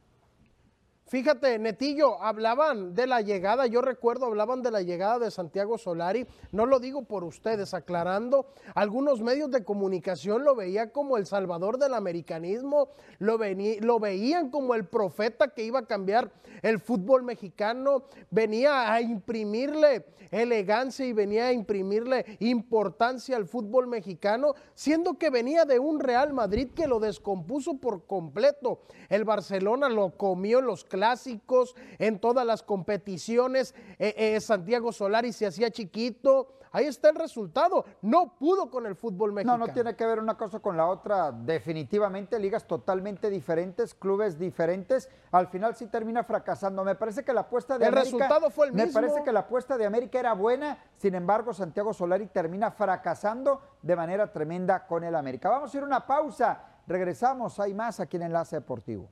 Fíjate, 1.07 1.59
Netillo, 1.59 2.23
hablaban 2.23 2.95
de 2.95 3.07
la 3.07 3.21
llegada, 3.21 3.67
yo 3.67 3.83
recuerdo, 3.83 4.25
hablaban 4.27 4.63
de 4.63 4.71
la 4.71 4.81
llegada 4.81 5.19
de 5.19 5.31
Santiago 5.31 5.77
Solari, 5.77 6.27
no 6.53 6.65
lo 6.65 6.81
digo 6.81 7.03
por 7.03 7.23
ustedes, 7.23 7.75
aclarando, 7.75 8.47
algunos 8.75 9.21
medios 9.21 9.51
de 9.51 9.63
comunicación 9.63 10.43
lo 10.43 10.55
veían 10.55 10.89
como 10.89 11.19
el 11.19 11.27
salvador 11.27 11.77
del 11.77 11.93
americanismo, 11.93 12.89
lo, 13.19 13.37
veni- 13.37 13.79
lo 13.81 13.99
veían 14.01 14.49
como 14.49 14.75
el 14.75 14.87
profeta 14.87 15.49
que 15.49 15.65
iba 15.65 15.81
a 15.81 15.87
cambiar 15.87 16.33
el 16.63 16.79
fútbol 16.79 17.25
mexicano, 17.25 18.05
venía 18.31 18.91
a 18.91 19.03
imprimirle 19.03 20.07
elegancia 20.31 21.05
y 21.05 21.13
venía 21.13 21.49
a 21.49 21.53
imprimirle 21.53 22.39
importancia 22.41 23.37
al 23.37 23.47
fútbol 23.47 23.87
mexicano, 23.87 24.55
siendo 24.75 25.19
que 25.19 25.29
venía 25.29 25.67
de 25.67 25.79
un 25.79 26.01
Real 26.01 26.33
Madrid 26.33 26.69
que 26.75 26.87
lo 26.87 27.01
descompuso 27.01 27.75
por 27.75 28.07
completo. 28.07 28.81
El 29.11 29.25
Barcelona 29.27 29.91
lo 29.91 30.17
comió 30.17 30.61
en 30.61 30.67
los 30.67 30.85
clásicos, 30.93 31.75
en 31.99 32.19
todas 32.21 32.45
las 32.47 32.63
competiciones. 32.63 33.75
Eh, 33.99 34.15
eh, 34.17 34.41
Santiago 34.41 34.93
Solari 34.93 35.33
se 35.33 35.47
hacía 35.47 35.71
chiquito. 35.71 36.59
Ahí 36.75 36.87
está 36.87 37.11
el 37.11 37.17
resultado. 37.17 37.85
No 38.01 38.35
pudo 38.39 38.71
con 38.71 38.87
el 38.87 38.95
fútbol 38.97 39.31
No, 39.31 39.35
mexicano. 39.35 39.67
no 39.67 39.73
tiene 39.75 39.95
que 39.95 40.07
ver 40.07 40.19
una 40.19 40.39
cosa 40.39 40.59
con 40.61 40.75
la 40.77 40.87
otra. 40.89 41.31
Definitivamente 41.31 42.39
ligas 42.39 42.67
totalmente 42.67 43.29
diferentes, 43.29 43.95
clubes 43.95 44.39
diferentes. 44.39 45.11
Al 45.33 45.49
final 45.49 45.75
sí 45.77 45.87
termina 45.89 46.25
fracasando. 46.25 46.83
Me 46.83 46.95
parece 46.95 47.25
que 47.25 47.33
la 47.35 47.43
apuesta 47.43 47.77
de 47.77 47.85
El 47.87 47.93
América. 47.93 48.05
resultado 48.19 48.51
fue 48.51 48.69
el 48.69 48.73
Me 48.73 48.87
mismo. 48.87 49.01
parece 49.03 49.23
que 49.23 49.33
la 49.33 49.41
apuesta 49.41 49.77
de 49.77 49.85
América 49.85 50.19
era 50.19 50.33
buena. 50.33 50.79
Sin 50.97 51.15
embargo, 51.15 51.53
Santiago 51.53 51.93
Solari 51.93 52.27
termina 52.29 52.71
fracasando 52.71 53.61
de 53.83 53.95
manera 53.95 54.33
tremenda 54.33 54.87
con 54.87 55.05
el 55.05 55.15
América. 55.15 55.51
Vamos 55.51 55.75
a 55.75 55.77
ir 55.77 55.83
a 55.83 55.87
una 55.87 56.07
pausa. 56.07 56.63
Regresamos. 56.87 57.61
Hay 57.61 57.75
más 57.75 58.01
aquí 58.01 58.17
en 58.17 58.23
Enlace 58.25 58.57
Deportivo. 58.57 59.11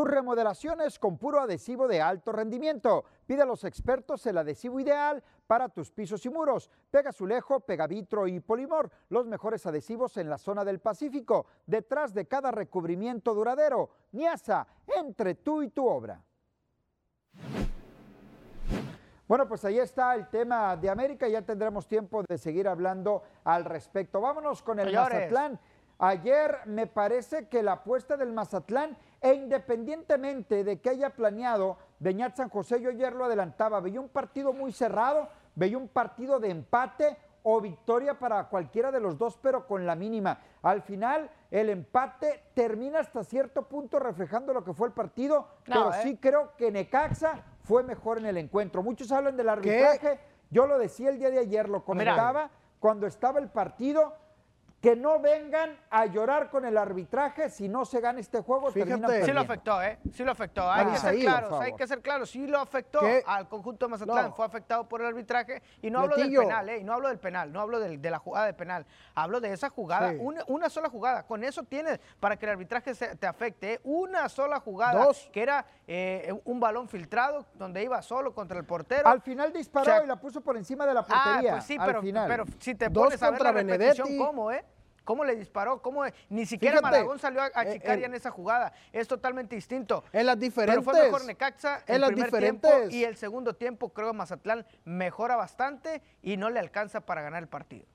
Tus 0.00 0.08
remodelaciones 0.08 0.98
con 0.98 1.18
puro 1.18 1.42
adhesivo 1.42 1.86
de 1.86 2.00
alto 2.00 2.32
rendimiento. 2.32 3.04
Pide 3.26 3.42
a 3.42 3.44
los 3.44 3.64
expertos 3.64 4.24
el 4.24 4.38
adhesivo 4.38 4.80
ideal 4.80 5.22
para 5.46 5.68
tus 5.68 5.90
pisos 5.90 6.24
y 6.24 6.30
muros. 6.30 6.70
Pega 6.90 7.10
Azulejo, 7.10 7.60
Pegavitro 7.60 8.26
y 8.26 8.40
Polimor, 8.40 8.90
los 9.10 9.26
mejores 9.26 9.66
adhesivos 9.66 10.16
en 10.16 10.30
la 10.30 10.38
zona 10.38 10.64
del 10.64 10.78
Pacífico, 10.78 11.44
detrás 11.66 12.14
de 12.14 12.24
cada 12.24 12.50
recubrimiento 12.50 13.34
duradero. 13.34 13.90
Niasa, 14.12 14.66
entre 14.86 15.34
tú 15.34 15.62
y 15.62 15.68
tu 15.68 15.86
obra. 15.86 16.18
Bueno, 19.28 19.46
pues 19.46 19.62
ahí 19.66 19.80
está 19.80 20.14
el 20.14 20.30
tema 20.30 20.78
de 20.78 20.88
América. 20.88 21.28
Ya 21.28 21.42
tendremos 21.42 21.86
tiempo 21.86 22.22
de 22.26 22.38
seguir 22.38 22.68
hablando 22.68 23.22
al 23.44 23.66
respecto. 23.66 24.18
Vámonos 24.18 24.62
con 24.62 24.78
el 24.78 24.86
Señores. 24.86 25.30
Mazatlán. 25.30 25.60
Ayer 26.02 26.60
me 26.64 26.86
parece 26.86 27.48
que 27.48 27.62
la 27.62 27.72
apuesta 27.72 28.16
del 28.16 28.32
Mazatlán, 28.32 28.96
e 29.20 29.34
independientemente 29.34 30.64
de 30.64 30.80
que 30.80 30.90
haya 30.90 31.10
planeado 31.10 31.76
Beñat 31.98 32.36
San 32.36 32.48
José, 32.48 32.80
yo 32.80 32.90
ayer 32.90 33.12
lo 33.12 33.26
adelantaba, 33.26 33.80
veía 33.80 34.00
un 34.00 34.08
partido 34.08 34.52
muy 34.52 34.72
cerrado, 34.72 35.28
veía 35.54 35.76
un 35.76 35.88
partido 35.88 36.40
de 36.40 36.50
empate 36.50 37.16
o 37.42 37.60
victoria 37.60 38.18
para 38.18 38.48
cualquiera 38.48 38.90
de 38.90 39.00
los 39.00 39.18
dos, 39.18 39.38
pero 39.40 39.66
con 39.66 39.86
la 39.86 39.94
mínima. 39.94 40.40
Al 40.62 40.82
final, 40.82 41.30
el 41.50 41.70
empate 41.70 42.44
termina 42.54 43.00
hasta 43.00 43.24
cierto 43.24 43.62
punto 43.62 43.98
reflejando 43.98 44.52
lo 44.52 44.64
que 44.64 44.74
fue 44.74 44.88
el 44.88 44.94
partido, 44.94 45.48
No, 45.66 45.90
pero 45.90 45.92
eh. 45.94 46.00
sí 46.02 46.16
creo 46.16 46.54
que 46.56 46.70
Necaxa 46.70 47.42
fue 47.62 47.82
mejor 47.82 48.18
en 48.18 48.26
el 48.26 48.36
encuentro. 48.36 48.82
Muchos 48.82 49.10
hablan 49.12 49.36
del 49.36 49.48
arbitraje, 49.48 50.20
yo 50.50 50.66
lo 50.66 50.78
decía 50.78 51.10
el 51.10 51.18
día 51.18 51.30
de 51.30 51.38
ayer, 51.38 51.68
lo 51.68 51.84
comentaba 51.84 52.50
cuando 52.78 53.06
estaba 53.06 53.38
el 53.38 53.48
partido, 53.48 54.14
que 54.80 54.96
no 54.96 55.20
vengan 55.20 55.76
a 55.90 56.06
llorar 56.06 56.48
con 56.48 56.64
el 56.64 56.78
arbitraje 56.78 57.50
si 57.50 57.68
no 57.68 57.84
se 57.84 58.00
gana 58.00 58.18
este 58.18 58.40
juego. 58.40 58.70
Fíjate. 58.70 59.24
Sí 59.26 59.32
lo 59.32 59.40
afectó, 59.40 59.82
¿eh? 59.82 59.98
Sí 60.14 60.24
lo 60.24 60.32
afectó. 60.32 60.70
Hay 60.70 60.86
que 60.86 60.96
ser 60.96 61.10
ahí, 61.10 61.20
claros, 61.20 61.60
hay 61.60 61.72
que 61.74 61.86
ser 61.86 62.00
claros. 62.00 62.30
Sí 62.30 62.46
lo 62.46 62.58
afectó 62.58 63.00
¿Qué? 63.00 63.22
al 63.26 63.46
conjunto 63.46 63.84
de 63.86 63.90
Mazatlán. 63.90 64.26
No. 64.28 64.32
Fue 64.34 64.46
afectado 64.46 64.88
por 64.88 65.02
el 65.02 65.08
arbitraje. 65.08 65.62
Y 65.82 65.90
no 65.90 66.00
hablo 66.00 66.16
del 66.16 66.34
penal, 66.34 66.68
¿eh? 66.70 66.78
Y 66.78 66.84
no 66.84 66.94
hablo 66.94 67.08
del 67.08 67.18
penal, 67.18 67.52
no 67.52 67.60
hablo 67.60 67.78
del- 67.78 68.00
de 68.00 68.10
la 68.10 68.18
jugada 68.18 68.46
de 68.46 68.54
penal. 68.54 68.86
Hablo 69.14 69.38
de 69.40 69.52
esa 69.52 69.68
jugada, 69.68 70.12
Sí. 70.12 70.16
una, 70.18 70.44
una 70.46 70.70
sola 70.70 70.88
jugada. 70.88 71.24
Con 71.26 71.44
eso 71.44 71.62
tienes 71.64 72.00
para 72.18 72.36
que 72.38 72.46
el 72.46 72.52
arbitraje 72.52 72.94
se- 72.94 73.16
te 73.16 73.26
afecte. 73.26 73.74
¿eh? 73.74 73.80
Una 73.84 74.30
sola 74.30 74.60
jugada. 74.60 75.04
Dos. 75.04 75.28
Que 75.30 75.42
era 75.42 75.66
eh, 75.92 76.32
un 76.44 76.58
balón 76.60 76.88
filtrado 76.88 77.44
donde 77.54 77.82
iba 77.82 78.00
solo 78.00 78.32
contra 78.32 78.56
el 78.56 78.64
portero. 78.64 79.06
Al 79.08 79.20
final 79.20 79.52
disparó 79.52 79.82
O 79.82 79.84
sea, 79.96 80.04
y 80.04 80.06
la 80.06 80.16
puso 80.16 80.40
por 80.40 80.56
encima 80.56 80.86
de 80.86 80.94
la 80.94 81.00
Ah, 81.00 81.06
portería. 81.06 81.52
pues 81.52 81.64
sí, 81.64 81.76
al 81.78 81.86
pero, 81.86 82.00
final. 82.00 82.28
pero 82.28 82.44
si 82.60 82.74
te 82.76 82.88
Dos 82.88 83.04
pones 83.04 83.22
a 83.22 83.30
ver 83.30 83.40
la 83.42 83.52
contra 83.52 83.62
repetición, 83.62 84.06
Benedetti. 84.08 84.24
¿cómo, 84.24 84.50
eh? 84.52 84.64
¿Cómo 85.04 85.24
le 85.24 85.34
disparó? 85.36 85.82
¿Cómo? 85.82 86.04
Ni 86.28 86.46
siquiera 86.46 86.78
Fíjate, 86.78 86.96
Malagón 86.98 87.18
salió 87.18 87.40
a, 87.42 87.50
a 87.54 87.64
eh, 87.64 87.72
chicar 87.72 87.94
en- 87.94 88.00
ya 88.00 88.06
en 88.06 88.14
esa 88.14 88.30
jugada. 88.30 88.72
Es 88.92 89.08
totalmente 89.08 89.56
distinto. 89.56 90.04
En 90.12 90.26
las 90.26 90.36
Pero 90.36 90.46
diferentes. 90.46 90.84
fue 90.84 91.02
mejor 91.02 91.24
Necaxa 91.24 91.82
en 91.86 91.94
el 91.96 92.00
las 92.02 92.10
primer 92.10 92.26
diferentes. 92.26 92.70
tiempo 92.70 92.94
y 92.94 93.04
el 93.04 93.16
segundo 93.16 93.54
tiempo 93.54 93.88
creo 93.90 94.10
que 94.12 94.16
Mazatlán 94.16 94.66
mejora 94.84 95.36
bastante 95.36 96.02
y 96.22 96.36
no 96.36 96.50
le 96.50 96.60
alcanza 96.60 97.00
para 97.00 97.22
ganar 97.22 97.42
el 97.42 97.48
partido. 97.48 97.86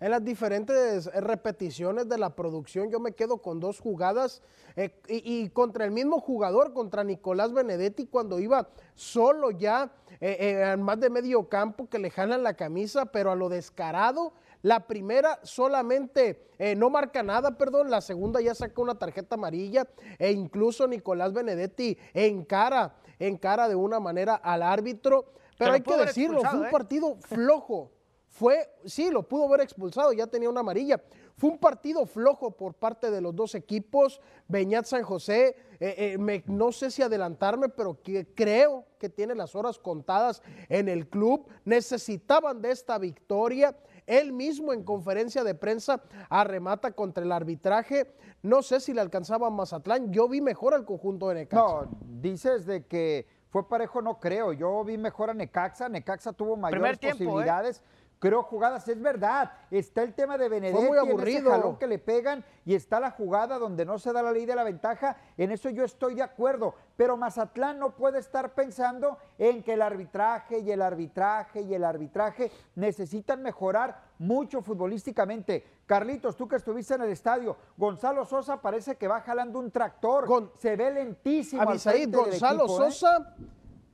En 0.00 0.10
las 0.12 0.24
diferentes 0.24 1.08
eh, 1.08 1.20
repeticiones 1.20 2.08
de 2.08 2.16
la 2.16 2.34
producción 2.34 2.90
yo 2.90 3.00
me 3.00 3.12
quedo 3.12 3.42
con 3.42 3.60
dos 3.60 3.80
jugadas 3.80 4.40
eh, 4.74 4.98
y, 5.08 5.50
contra 5.50 5.84
el 5.84 5.90
mismo 5.90 6.20
jugador, 6.20 6.72
contra 6.72 7.04
Nicolás 7.04 7.52
Benedetti, 7.52 8.06
cuando 8.06 8.38
iba 8.38 8.68
solo 8.94 9.50
ya 9.50 9.90
eh, 10.22 10.74
más 10.78 10.98
de 11.00 11.10
medio 11.10 11.48
campo 11.50 11.88
que 11.90 11.98
le 11.98 12.10
jalan 12.10 12.42
la 12.42 12.54
camisa, 12.54 13.06
pero 13.06 13.30
a 13.30 13.36
lo 13.36 13.50
descarado. 13.50 14.32
La 14.62 14.86
primera 14.86 15.40
solamente 15.42 16.50
no 16.76 16.90
marca 16.90 17.22
nada, 17.22 17.56
perdón, 17.56 17.90
la 17.90 18.00
segunda 18.00 18.40
ya 18.40 18.54
saca 18.54 18.82
una 18.82 18.98
tarjeta 18.98 19.36
amarilla 19.36 19.86
e 20.18 20.32
incluso 20.32 20.86
Nicolás 20.86 21.32
Benedetti 21.32 21.96
encara, 22.12 22.94
encara 23.18 23.68
de 23.68 23.74
una 23.74 24.00
manera 24.00 24.34
al 24.34 24.62
árbitro. 24.62 25.32
Pero, 25.56 25.72
hay 25.72 25.80
que 25.80 25.96
decirlo, 25.96 26.42
fue 26.42 26.60
un 26.60 26.70
partido 26.70 27.16
flojo. 27.16 27.90
Fue, 28.30 28.70
sí, 28.86 29.10
lo 29.10 29.28
pudo 29.28 29.46
haber 29.46 29.60
expulsado, 29.60 30.12
ya 30.12 30.26
tenía 30.26 30.48
una 30.48 30.60
amarilla. 30.60 31.02
Fue 31.36 31.50
un 31.50 31.58
partido 31.58 32.06
flojo 32.06 32.52
por 32.52 32.74
parte 32.74 33.10
de 33.10 33.20
los 33.20 33.34
dos 33.34 33.54
equipos. 33.54 34.20
Beñat 34.46 34.84
San 34.84 35.02
José, 35.02 35.56
eh, 35.80 36.16
eh, 36.18 36.42
no 36.46 36.70
sé 36.70 36.90
si 36.90 37.02
adelantarme, 37.02 37.68
pero 37.68 37.98
creo 38.34 38.84
que 38.98 39.08
tiene 39.08 39.34
las 39.34 39.54
horas 39.54 39.78
contadas 39.78 40.42
en 40.68 40.88
el 40.88 41.08
club. 41.08 41.46
Necesitaban 41.64 42.62
de 42.62 42.70
esta 42.70 42.98
victoria. 42.98 43.76
Él 44.06 44.32
mismo 44.32 44.72
en 44.72 44.84
conferencia 44.84 45.44
de 45.44 45.54
prensa 45.54 46.02
arremata 46.28 46.92
contra 46.92 47.24
el 47.24 47.32
arbitraje. 47.32 48.12
No 48.42 48.62
sé 48.62 48.80
si 48.80 48.92
le 48.92 49.00
alcanzaba 49.00 49.48
a 49.48 49.50
Mazatlán. 49.50 50.12
Yo 50.12 50.28
vi 50.28 50.40
mejor 50.40 50.74
al 50.74 50.84
conjunto 50.84 51.28
de 51.28 51.34
Necaxa. 51.36 51.62
No, 51.62 51.88
dices 52.20 52.66
de 52.66 52.86
que 52.86 53.26
fue 53.50 53.68
parejo, 53.68 54.00
no 54.00 54.18
creo. 54.18 54.52
Yo 54.52 54.84
vi 54.84 54.96
mejor 54.96 55.30
a 55.30 55.34
Necaxa. 55.34 55.88
Necaxa 55.88 56.32
tuvo 56.32 56.56
mayores 56.56 56.98
¿eh? 57.02 57.10
posibilidades 57.10 57.82
creo 58.20 58.42
jugadas, 58.42 58.86
es 58.86 59.00
verdad, 59.00 59.50
está 59.70 60.02
el 60.02 60.14
tema 60.14 60.36
de 60.36 60.48
Benedetti, 60.48 60.84
muy 60.84 60.98
aburrido. 60.98 61.50
jalón 61.50 61.76
que 61.76 61.86
le 61.86 61.98
pegan 61.98 62.44
y 62.66 62.74
está 62.74 63.00
la 63.00 63.10
jugada 63.10 63.58
donde 63.58 63.86
no 63.86 63.98
se 63.98 64.12
da 64.12 64.22
la 64.22 64.30
ley 64.30 64.44
de 64.44 64.54
la 64.54 64.62
ventaja, 64.62 65.16
en 65.38 65.50
eso 65.50 65.70
yo 65.70 65.84
estoy 65.84 66.14
de 66.14 66.22
acuerdo, 66.22 66.74
pero 66.96 67.16
Mazatlán 67.16 67.78
no 67.78 67.96
puede 67.96 68.18
estar 68.18 68.54
pensando 68.54 69.16
en 69.38 69.62
que 69.62 69.72
el 69.72 69.82
arbitraje 69.82 70.58
y 70.58 70.70
el 70.70 70.82
arbitraje 70.82 71.62
y 71.62 71.74
el 71.74 71.82
arbitraje 71.82 72.52
necesitan 72.74 73.42
mejorar 73.42 74.02
mucho 74.18 74.60
futbolísticamente. 74.60 75.80
Carlitos, 75.86 76.36
tú 76.36 76.46
que 76.46 76.56
estuviste 76.56 76.94
en 76.94 77.02
el 77.02 77.10
estadio, 77.10 77.56
Gonzalo 77.78 78.26
Sosa 78.26 78.60
parece 78.60 78.96
que 78.96 79.08
va 79.08 79.22
jalando 79.22 79.58
un 79.58 79.70
tractor, 79.70 80.52
se 80.58 80.76
ve 80.76 80.90
lentísimo. 80.90 81.64
Gonzalo 81.64 82.64
¿eh? 82.66 82.68
Sosa, 82.68 83.34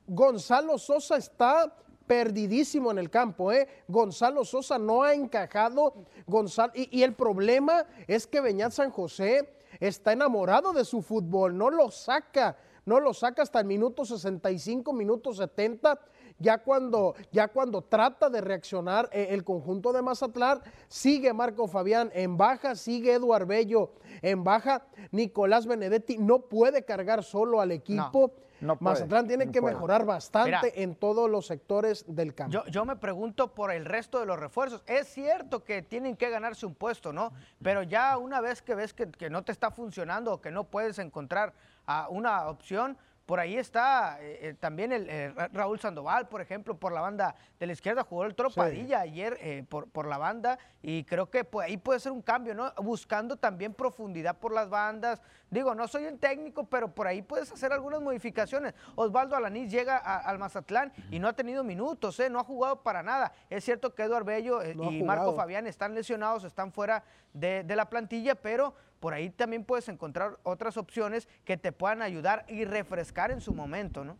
Gonzalo 0.05 0.77
Sosa 0.77 1.15
está 1.15 1.73
perdidísimo 2.07 2.89
en 2.91 2.97
el 2.97 3.09
campo. 3.09 3.51
¿eh? 3.51 3.67
Gonzalo 3.87 4.45
Sosa 4.45 4.79
no 4.79 5.03
ha 5.03 5.13
encajado. 5.13 5.93
Gonzalo, 6.25 6.71
y, 6.75 7.03
el 7.03 7.13
problema 7.13 7.85
es 8.07 8.25
que 8.25 8.41
Beñat 8.41 8.71
San 8.71 8.89
José 8.89 9.53
está 9.79 10.13
enamorado 10.13 10.73
de 10.73 10.85
su 10.85 11.01
fútbol, 11.01 11.57
no 11.57 11.69
lo 11.69 11.91
saca, 11.91 12.57
no 12.85 12.99
lo 12.99 13.13
saca 13.13 13.41
hasta 13.41 13.59
el 13.59 13.65
minuto 13.65 14.05
65, 14.05 14.93
minuto 14.93 15.33
70. 15.33 15.99
Ya 16.39 16.59
cuando, 16.59 17.15
ya 17.31 17.47
cuando 17.47 17.81
trata 17.81 18.29
de 18.29 18.41
reaccionar 18.41 19.09
eh, 19.11 19.29
el 19.31 19.43
conjunto 19.43 19.91
de 19.91 20.03
Mazatlán, 20.03 20.61
sigue 20.87 21.33
Marco 21.33 21.67
Fabián 21.67 22.11
en 22.13 22.37
baja, 22.37 22.75
sigue 22.75 23.13
Eduard 23.13 23.47
Bello 23.47 23.91
en 24.21 24.43
baja, 24.43 24.85
Nicolás 25.11 25.65
Benedetti 25.65 26.17
no 26.19 26.41
puede 26.41 26.85
cargar 26.85 27.23
solo 27.23 27.59
al 27.59 27.71
equipo. 27.71 28.33
Mazatlán 28.79 29.27
tiene 29.27 29.51
que 29.51 29.61
mejorar 29.61 30.05
bastante 30.05 30.83
en 30.83 30.95
todos 30.95 31.29
los 31.29 31.45
sectores 31.47 32.05
del 32.07 32.33
campo. 32.33 32.63
Yo, 32.69 32.85
me 32.85 32.95
pregunto 32.95 33.53
por 33.53 33.71
el 33.71 33.85
resto 33.85 34.19
de 34.19 34.25
los 34.25 34.39
refuerzos. 34.39 34.83
Es 34.87 35.07
cierto 35.07 35.63
que 35.63 35.81
tienen 35.81 36.15
que 36.15 36.29
ganarse 36.29 36.65
un 36.65 36.75
puesto, 36.75 37.13
¿no? 37.13 37.31
Pero 37.61 37.83
ya 37.83 38.17
una 38.17 38.41
vez 38.41 38.61
que 38.61 38.75
ves 38.75 38.93
que, 38.93 39.11
que 39.11 39.29
no 39.29 39.43
te 39.43 39.51
está 39.51 39.71
funcionando 39.71 40.33
o 40.33 40.41
que 40.41 40.51
no 40.51 40.65
puedes 40.65 40.99
encontrar 40.99 41.53
a 41.85 42.07
una 42.09 42.47
opción, 42.47 42.97
por 43.27 43.41
ahí 43.41 43.57
está 43.57 44.19
eh, 44.21 44.39
eh, 44.41 44.53
también 44.57 44.93
el 44.93 45.05
eh, 45.09 45.33
Raúl 45.51 45.81
Sandoval, 45.81 46.29
por 46.29 46.39
ejemplo, 46.39 46.77
por 46.77 46.93
la 46.93 47.01
banda 47.01 47.35
de 47.59 47.67
la 47.67 47.73
izquierda, 47.73 48.05
jugó 48.05 48.23
el 48.23 48.33
Tropadilla 48.33 49.01
ayer 49.01 49.65
por, 49.67 49.89
por, 49.89 50.07
la 50.07 50.17
banda 50.17 50.57
y 50.81 51.03
creo 51.03 51.29
que 51.29 51.45
ahí 51.61 51.75
puede 51.75 51.99
ser 51.99 52.13
un 52.13 52.21
cambio, 52.21 52.55
¿no? 52.55 52.71
Buscando 52.81 53.35
también 53.35 53.73
profundidad 53.73 54.37
por 54.37 54.53
las 54.53 54.69
bandas. 54.69 55.21
Digo, 55.49 55.75
no 55.75 55.89
soy 55.89 56.05
el 56.05 56.17
técnico, 56.19 56.63
pero 56.63 56.95
por 56.95 57.05
ahí 57.05 57.21
puedes 57.21 57.51
hacer 57.51 57.73
algunas 57.73 57.99
modificaciones. 57.99 58.73
Osvaldo 58.95 59.35
Alanís 59.35 59.69
llega 59.69 59.97
al 59.97 60.39
Mazatlán 60.39 60.93
y 61.11 61.19
no 61.19 61.27
ha 61.27 61.33
tenido 61.33 61.65
minutos, 61.65 62.17
¿eh? 62.21 62.29
No 62.29 62.39
ha 62.39 62.45
jugado 62.45 62.81
para 62.81 63.03
nada. 63.03 63.33
Es 63.49 63.65
cierto 63.65 63.93
que 63.93 64.03
Eduardo 64.03 64.25
Bello 64.25 64.63
y 64.63 65.03
Marco 65.03 65.35
Fabián 65.35 65.67
están 65.67 65.93
lesionados, 65.93 66.45
están 66.45 66.71
fuera 66.71 67.03
de, 67.33 67.65
de 67.65 67.75
la 67.75 67.89
plantilla, 67.89 68.35
pero 68.35 68.73
por 68.99 69.13
ahí 69.13 69.29
también 69.29 69.63
puedes 69.63 69.89
encontrar 69.89 70.39
otras 70.43 70.77
opciones 70.77 71.27
que 71.45 71.57
te 71.57 71.71
puedan 71.71 72.01
ayudar 72.01 72.45
y 72.47 72.65
refrescar 72.65 73.31
en 73.31 73.41
su 73.41 73.53
momento, 73.53 74.03
¿no? 74.03 74.17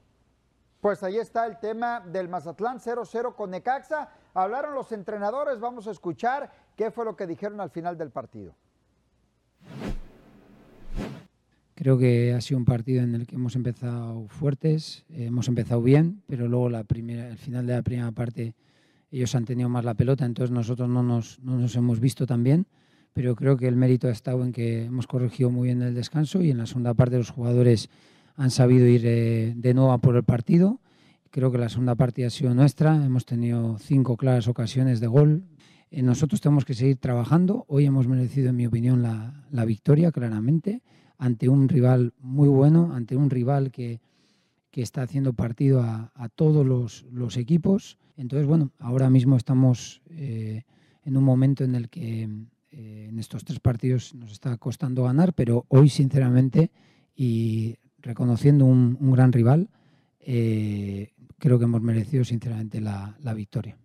Pues 0.81 1.01
ahí 1.01 1.17
está 1.17 1.45
el 1.47 1.59
tema 1.59 2.01
del 2.01 2.29
Mazatlán 2.29 2.79
0-0 2.79 3.35
con 3.35 3.49
Necaxa. 3.49 4.09
Hablaron 4.33 4.75
los 4.75 4.91
entrenadores, 4.91 5.59
vamos 5.59 5.87
a 5.87 5.91
escuchar 5.91 6.51
qué 6.75 6.91
fue 6.91 7.03
lo 7.03 7.15
que 7.15 7.25
dijeron 7.25 7.59
al 7.59 7.71
final 7.71 7.97
del 7.97 8.11
partido. 8.11 8.53
Creo 11.73 11.97
que 11.97 12.33
ha 12.33 12.41
sido 12.41 12.59
un 12.59 12.65
partido 12.65 13.03
en 13.03 13.15
el 13.15 13.27
que 13.27 13.35
hemos 13.35 13.55
empezado 13.55 14.27
fuertes, 14.29 15.05
hemos 15.09 15.47
empezado 15.47 15.81
bien, 15.81 16.23
pero 16.27 16.47
luego 16.47 16.69
la 16.69 16.83
primera, 16.83 17.27
el 17.27 17.37
final 17.37 17.65
de 17.65 17.75
la 17.75 17.81
primera 17.81 18.11
parte 18.11 18.55
ellos 19.11 19.33
han 19.35 19.45
tenido 19.45 19.69
más 19.69 19.85
la 19.85 19.93
pelota, 19.93 20.25
entonces 20.25 20.51
nosotros 20.51 20.89
no 20.89 21.01
nos, 21.01 21.39
no 21.39 21.57
nos 21.57 21.75
hemos 21.75 21.99
visto 21.99 22.25
tan 22.25 22.43
bien 22.43 22.67
pero 23.17 23.35
creo 23.35 23.57
que 23.57 23.67
el 23.67 23.75
mérito 23.75 24.07
ha 24.09 24.11
estado 24.11 24.43
en 24.43 24.51
que 24.51 24.85
hemos 24.85 25.07
corregido 25.07 25.49
muy 25.49 25.69
bien 25.69 25.81
el 25.81 25.95
descanso 25.95 26.43
y 26.43 26.51
en 26.51 26.59
la 26.59 26.67
segunda 26.67 26.93
parte 26.93 27.17
los 27.17 27.31
jugadores 27.31 27.89
han 28.35 28.51
sabido 28.51 28.85
ir 28.85 29.07
eh, 29.07 29.53
de 29.57 29.73
nuevo 29.73 29.91
a 29.91 29.97
por 29.97 30.15
el 30.15 30.23
partido. 30.23 30.81
Creo 31.31 31.51
que 31.51 31.57
la 31.57 31.67
segunda 31.67 31.95
parte 31.95 32.27
ha 32.27 32.29
sido 32.29 32.53
nuestra, 32.53 33.03
hemos 33.03 33.25
tenido 33.25 33.79
cinco 33.79 34.17
claras 34.17 34.47
ocasiones 34.47 34.99
de 34.99 35.07
gol. 35.07 35.45
Eh, 35.89 36.03
nosotros 36.03 36.41
tenemos 36.41 36.63
que 36.63 36.75
seguir 36.75 36.97
trabajando. 36.97 37.65
Hoy 37.67 37.85
hemos 37.85 38.07
merecido, 38.07 38.51
en 38.51 38.55
mi 38.55 38.67
opinión, 38.67 39.01
la, 39.01 39.65
victoria 39.65 40.11
claramente 40.11 40.83
ante 41.17 41.49
un 41.49 41.69
rival 41.69 42.13
muy 42.19 42.49
bueno, 42.49 42.93
ante 42.93 43.15
un 43.15 43.31
rival 43.31 43.71
que, 43.71 43.99
que 44.69 44.83
está 44.83 45.01
haciendo 45.01 45.33
partido 45.33 45.81
a, 45.81 46.29
todos 46.35 46.63
los, 46.63 47.03
los, 47.11 47.35
equipos. 47.35 47.97
Entonces, 48.15 48.47
bueno, 48.47 48.69
ahora 48.77 49.09
mismo 49.09 49.37
estamos 49.37 50.03
eh, 50.11 50.65
en 51.03 51.17
un 51.17 51.23
momento 51.23 51.63
en 51.63 51.73
el 51.73 51.89
que 51.89 52.29
eh, 52.79 53.07
en 53.09 53.17
estos 53.17 53.43
tres 53.43 53.59
partidos 53.59 54.13
nos 54.13 54.31
está 54.31 54.55
costando 54.57 55.05
ganar, 55.05 55.33
pero 55.33 55.65
hoy, 55.69 55.89
sinceramente, 55.89 56.69
y 57.15 57.75
reconociendo 57.97 58.65
un, 58.65 58.95
gran 59.13 59.31
rival, 59.31 59.67
eh, 60.19 61.11
creo 61.39 61.57
que 61.57 61.65
hemos 61.65 61.81
merecido, 61.81 62.23
sinceramente, 62.23 62.79
la, 62.79 63.17
la 63.23 63.33
victoria. 63.33 63.75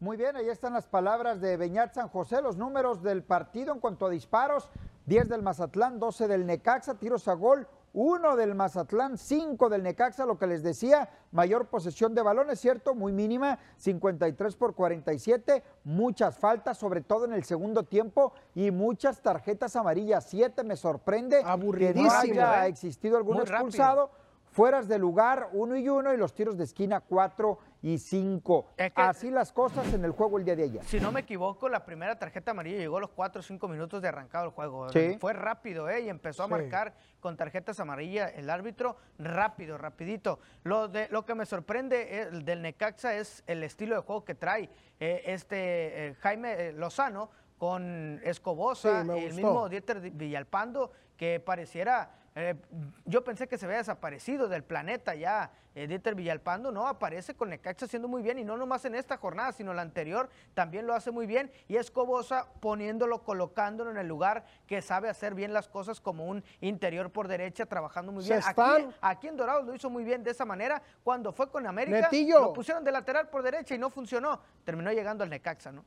Muy 0.00 0.16
bien, 0.16 0.34
ahí 0.34 0.48
están 0.48 0.72
las 0.72 0.88
palabras 0.88 1.40
de 1.40 1.56
Beñat 1.56 1.94
San 1.94 2.08
José, 2.08 2.42
los 2.42 2.56
números 2.56 3.00
del 3.00 3.22
partido 3.22 3.72
en 3.72 3.78
cuanto 3.78 4.06
a 4.06 4.10
disparos, 4.10 4.70
10 5.06 5.28
del 5.28 5.42
Mazatlán, 5.42 6.00
12 6.00 6.26
del 6.26 6.46
Necaxa, 6.46 6.98
tiros 6.98 7.28
a 7.28 7.34
gol, 7.34 7.68
uno 7.92 8.36
del 8.36 8.54
Mazatlán, 8.54 9.18
cinco 9.18 9.68
del 9.68 9.82
Necaxa, 9.82 10.24
lo 10.26 10.38
que 10.38 10.46
les 10.46 10.62
decía, 10.62 11.08
mayor 11.32 11.66
posesión 11.66 12.14
de 12.14 12.22
balón, 12.22 12.50
es 12.50 12.60
cierto, 12.60 12.94
muy 12.94 13.12
mínima, 13.12 13.58
53 13.76 14.56
por 14.56 14.74
47, 14.74 15.62
muchas 15.84 16.38
faltas, 16.38 16.78
sobre 16.78 17.00
todo 17.00 17.24
en 17.24 17.32
el 17.32 17.44
segundo 17.44 17.84
tiempo, 17.84 18.32
y 18.54 18.70
muchas 18.70 19.20
tarjetas 19.20 19.74
amarillas, 19.76 20.26
siete 20.28 20.62
me 20.62 20.76
sorprende 20.76 21.42
que 21.42 21.94
no 21.94 22.10
haya 22.10 22.66
¿eh? 22.66 22.68
existido 22.68 23.16
algún 23.16 23.40
expulsado. 23.40 24.10
Fueras 24.52 24.88
de 24.88 24.98
lugar, 24.98 25.50
uno 25.52 25.76
y 25.76 25.88
uno, 25.88 26.12
y 26.12 26.16
los 26.16 26.34
tiros 26.34 26.58
de 26.58 26.64
esquina, 26.64 27.00
cuatro 27.00 27.58
y 27.82 27.98
cinco. 27.98 28.66
Así 28.94 29.30
las 29.30 29.52
cosas 29.52 29.92
en 29.92 30.04
el 30.04 30.12
juego 30.12 30.38
el 30.38 30.44
día 30.44 30.56
de 30.56 30.64
ayer. 30.64 30.84
Si 30.84 31.00
no 31.00 31.12
me 31.12 31.20
equivoco, 31.20 31.68
la 31.68 31.84
primera 31.84 32.18
tarjeta 32.18 32.50
amarilla 32.50 32.78
llegó 32.78 32.98
a 32.98 33.00
los 33.00 33.10
cuatro 33.10 33.40
o 33.40 33.42
cinco 33.42 33.68
minutos 33.68 34.02
de 34.02 34.08
arrancado 34.08 34.46
el 34.46 34.50
juego. 34.50 34.88
Fue 35.18 35.32
rápido, 35.32 35.88
¿eh? 35.88 36.02
Y 36.02 36.08
empezó 36.08 36.42
a 36.42 36.48
marcar 36.48 36.94
con 37.20 37.36
tarjetas 37.36 37.80
amarillas 37.80 38.32
el 38.36 38.50
árbitro 38.50 38.96
rápido, 39.18 39.78
rapidito. 39.78 40.40
Lo, 40.64 40.88
de, 40.88 41.08
lo 41.10 41.24
que 41.24 41.34
me 41.34 41.46
sorprende 41.46 42.22
el 42.22 42.44
del 42.44 42.62
Necaxa 42.62 43.14
es 43.14 43.42
el 43.46 43.62
estilo 43.62 43.96
de 43.96 44.02
juego 44.02 44.24
que 44.24 44.34
trae 44.34 44.70
eh, 44.98 45.22
este 45.26 46.08
eh, 46.08 46.14
Jaime 46.20 46.68
eh, 46.68 46.72
Lozano 46.72 47.30
con 47.58 48.20
Escobosa, 48.24 49.04
y 49.04 49.24
el 49.24 49.34
mismo 49.34 49.68
Dieter 49.68 50.00
Villalpando, 50.00 50.92
que 51.18 51.40
pareciera 51.40 52.10
eh, 52.40 52.56
yo 53.04 53.22
pensé 53.22 53.46
que 53.46 53.58
se 53.58 53.66
había 53.66 53.78
desaparecido 53.78 54.48
del 54.48 54.64
planeta 54.64 55.14
ya. 55.14 55.50
Eh, 55.74 55.86
Dieter 55.86 56.16
Villalpando 56.16 56.72
no 56.72 56.88
aparece 56.88 57.34
con 57.34 57.50
Necaxa 57.50 57.84
haciendo 57.84 58.08
muy 58.08 58.22
bien 58.22 58.40
y 58.40 58.44
no 58.44 58.56
nomás 58.56 58.84
en 58.86 58.96
esta 58.96 59.16
jornada, 59.16 59.52
sino 59.52 59.72
la 59.72 59.82
anterior 59.82 60.28
también 60.52 60.84
lo 60.84 60.94
hace 60.94 61.12
muy 61.12 61.26
bien 61.26 61.52
y 61.68 61.76
es 61.76 61.92
Cobosa 61.92 62.48
poniéndolo, 62.58 63.22
colocándolo 63.22 63.92
en 63.92 63.96
el 63.96 64.08
lugar 64.08 64.44
que 64.66 64.82
sabe 64.82 65.08
hacer 65.08 65.34
bien 65.34 65.52
las 65.52 65.68
cosas 65.68 66.00
como 66.00 66.26
un 66.26 66.42
interior 66.60 67.12
por 67.12 67.28
derecha, 67.28 67.66
trabajando 67.66 68.10
muy 68.10 68.24
bien. 68.24 68.40
Aquí, 68.44 68.88
aquí, 69.00 69.28
en 69.28 69.36
Dorados 69.36 69.64
lo 69.64 69.74
hizo 69.74 69.88
muy 69.88 70.02
bien 70.02 70.24
de 70.24 70.32
esa 70.32 70.44
manera. 70.44 70.82
Cuando 71.04 71.32
fue 71.32 71.48
con 71.48 71.64
América, 71.66 72.10
lo 72.10 72.52
pusieron 72.52 72.82
de 72.82 72.90
lateral 72.90 73.28
por 73.28 73.42
derecha 73.42 73.74
y 73.74 73.78
no 73.78 73.90
funcionó. 73.90 74.40
Terminó 74.64 74.90
llegando 74.90 75.22
al 75.22 75.30
Necaxa, 75.30 75.70
¿no? 75.70 75.84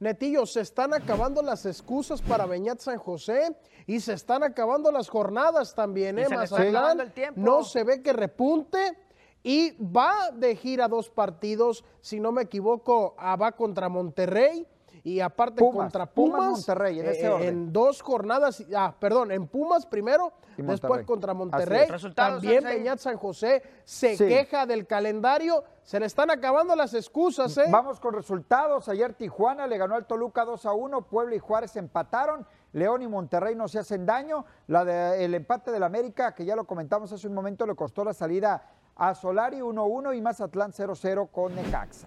Netillo, 0.00 0.46
se 0.46 0.62
están 0.62 0.94
acabando 0.94 1.42
las 1.42 1.66
excusas 1.66 2.22
para 2.22 2.46
Beñat 2.46 2.80
San 2.80 2.96
José 2.96 3.54
y 3.86 4.00
se 4.00 4.14
están 4.14 4.42
acabando 4.42 4.90
las 4.90 5.10
jornadas 5.10 5.74
también, 5.74 6.18
¿eh? 6.18 6.26
Mazatlán 6.26 7.12
no 7.36 7.62
se 7.64 7.84
ve 7.84 8.02
que 8.02 8.14
repunte 8.14 8.96
y 9.42 9.72
va 9.72 10.30
de 10.32 10.56
gira 10.56 10.88
dos 10.88 11.10
partidos, 11.10 11.84
si 12.00 12.18
no 12.18 12.32
me 12.32 12.42
equivoco, 12.42 13.14
va 13.18 13.52
contra 13.52 13.90
Monterrey 13.90 14.66
y 15.02 15.20
aparte 15.20 15.62
contra 15.70 16.06
Pumas, 16.06 16.50
Monterrey, 16.50 17.00
en, 17.00 17.06
ese 17.06 17.26
eh, 17.26 17.48
en, 17.48 17.72
dos 17.72 18.02
jornadas, 18.02 18.64
ah, 18.76 18.94
perdón, 18.98 19.32
en 19.32 19.46
Pumas 19.46 19.86
primero, 19.86 20.32
después 20.56 21.04
contra 21.06 21.32
Monterrey, 21.32 21.88
también 22.14 22.64
Beñat 22.64 22.98
San 22.98 23.16
José 23.16 23.62
se 23.84 24.16
queja 24.16 24.66
del 24.66 24.86
calendario, 24.86 25.64
se 25.82 25.98
le 25.98 26.06
están 26.06 26.30
acabando 26.30 26.76
las 26.76 26.92
excusas. 26.94 27.56
¿eh? 27.58 27.64
Vamos 27.70 27.98
con 27.98 28.14
resultados, 28.14 28.88
ayer 28.88 29.14
Tijuana 29.14 29.66
le 29.66 29.78
ganó 29.78 29.94
al 29.94 30.06
Toluca 30.06 30.44
2 30.44 30.66
a 30.66 30.72
1, 30.72 31.02
Puebla 31.02 31.34
y 31.34 31.38
Juárez 31.38 31.76
empataron, 31.76 32.46
León 32.72 33.02
y 33.02 33.08
Monterrey 33.08 33.54
no 33.54 33.68
se 33.68 33.78
hacen 33.78 34.04
daño, 34.04 34.44
la 34.66 34.84
de, 34.84 35.24
el 35.24 35.34
empate 35.34 35.70
del 35.70 35.82
América, 35.82 36.34
que 36.34 36.44
ya 36.44 36.54
lo 36.54 36.64
comentamos 36.64 37.12
hace 37.12 37.26
un 37.26 37.34
momento, 37.34 37.66
le 37.66 37.74
costó 37.74 38.04
la 38.04 38.12
salida 38.12 38.62
a 38.96 39.14
Solari 39.14 39.60
1-1 39.60 40.16
y 40.16 40.20
Mazatlán 40.20 40.72
0-0 40.72 41.30
con 41.30 41.54
Necaxa. 41.54 42.06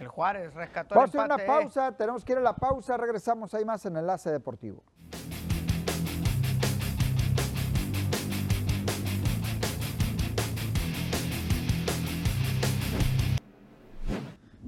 El 0.00 0.08
Juárez 0.08 0.52
rescató 0.54 0.94
Vamos 0.94 1.14
a 1.14 1.24
hacer 1.24 1.34
una 1.34 1.46
pausa, 1.46 1.92
tenemos 1.92 2.24
que 2.24 2.32
ir 2.32 2.38
a 2.38 2.42
la 2.42 2.54
pausa, 2.54 2.96
regresamos 2.96 3.54
ahí 3.54 3.64
más 3.64 3.84
en 3.86 3.96
Enlace 3.96 4.30
Deportivo. 4.30 4.82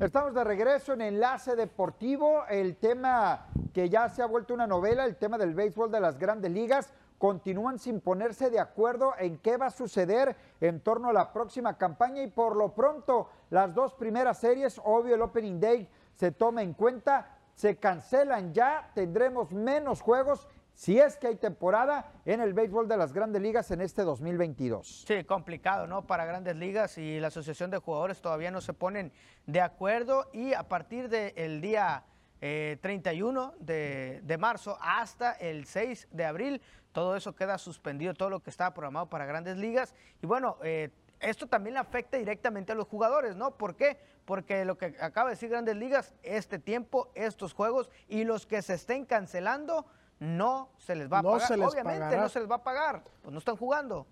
Estamos 0.00 0.32
de 0.32 0.44
regreso 0.44 0.92
en 0.92 1.00
Enlace 1.00 1.56
Deportivo, 1.56 2.44
el 2.48 2.76
tema 2.76 3.48
que 3.74 3.88
ya 3.88 4.08
se 4.08 4.22
ha 4.22 4.26
vuelto 4.26 4.54
una 4.54 4.66
novela, 4.66 5.04
el 5.04 5.16
tema 5.16 5.36
del 5.36 5.54
béisbol 5.54 5.90
de 5.90 6.00
las 6.00 6.18
grandes 6.18 6.52
ligas 6.52 6.94
continúan 7.18 7.78
sin 7.78 8.00
ponerse 8.00 8.50
de 8.50 8.60
acuerdo 8.60 9.12
en 9.18 9.38
qué 9.38 9.56
va 9.56 9.66
a 9.66 9.70
suceder 9.70 10.36
en 10.60 10.80
torno 10.80 11.08
a 11.08 11.12
la 11.12 11.32
próxima 11.32 11.76
campaña 11.76 12.22
y 12.22 12.28
por 12.28 12.56
lo 12.56 12.74
pronto 12.74 13.28
las 13.50 13.74
dos 13.74 13.94
primeras 13.94 14.38
series, 14.38 14.80
obvio 14.84 15.14
el 15.14 15.22
Opening 15.22 15.60
Day 15.60 15.88
se 16.14 16.32
toma 16.32 16.62
en 16.62 16.74
cuenta, 16.74 17.38
se 17.54 17.76
cancelan 17.76 18.52
ya, 18.54 18.90
tendremos 18.94 19.52
menos 19.52 20.00
juegos 20.00 20.48
si 20.74 20.98
es 21.00 21.16
que 21.16 21.26
hay 21.26 21.34
temporada 21.34 22.12
en 22.24 22.40
el 22.40 22.54
béisbol 22.54 22.86
de 22.86 22.96
las 22.96 23.12
grandes 23.12 23.42
ligas 23.42 23.72
en 23.72 23.80
este 23.80 24.02
2022. 24.02 25.04
Sí, 25.08 25.24
complicado, 25.24 25.88
¿no? 25.88 26.06
Para 26.06 26.24
grandes 26.24 26.54
ligas 26.54 26.98
y 26.98 27.18
la 27.18 27.28
Asociación 27.28 27.72
de 27.72 27.78
Jugadores 27.78 28.20
todavía 28.20 28.52
no 28.52 28.60
se 28.60 28.74
ponen 28.74 29.12
de 29.46 29.60
acuerdo 29.60 30.28
y 30.32 30.54
a 30.54 30.68
partir 30.68 31.08
del 31.08 31.60
día 31.60 32.04
31 32.40 33.54
eh, 33.66 34.20
de, 34.22 34.38
marzo 34.38 34.78
hasta 34.80 35.32
el 35.32 35.66
6 35.66 36.08
de 36.10 36.24
abril. 36.24 36.62
Todo 36.92 37.16
eso 37.16 37.34
queda 37.34 37.58
suspendido, 37.58 38.14
todo 38.14 38.30
lo 38.30 38.40
que 38.40 38.50
estaba 38.50 38.72
programado 38.74 39.08
para 39.08 39.26
grandes 39.26 39.56
ligas. 39.56 39.94
Y 40.22 40.26
bueno, 40.26 40.56
eh, 40.62 40.90
esto 41.20 41.46
también 41.46 41.74
le 41.74 41.80
afecta 41.80 42.16
directamente 42.16 42.72
a 42.72 42.74
los 42.74 42.86
jugadores, 42.86 43.36
¿no? 43.36 43.52
¿Por 43.52 43.74
qué? 43.74 43.98
Porque 44.24 44.64
lo 44.64 44.78
que 44.78 44.96
acaba 45.00 45.30
de 45.30 45.34
decir 45.34 45.48
Grandes 45.48 45.76
Ligas, 45.76 46.14
este 46.22 46.58
tiempo, 46.58 47.10
estos 47.14 47.54
juegos 47.54 47.90
y 48.08 48.24
los 48.24 48.46
que 48.46 48.62
se 48.62 48.74
estén 48.74 49.04
cancelando, 49.04 49.86
no 50.20 50.70
se 50.78 50.94
les 50.94 51.10
va 51.10 51.18
a 51.18 51.22
pagar. 51.22 51.52
Obviamente 51.60 52.16
no 52.16 52.28
se 52.28 52.40
les 52.40 52.50
va 52.50 52.56
a 52.56 52.62
pagar, 52.62 53.02
pues 53.22 53.32
no 53.32 53.38
están 53.38 53.56
jugando. 53.56 54.06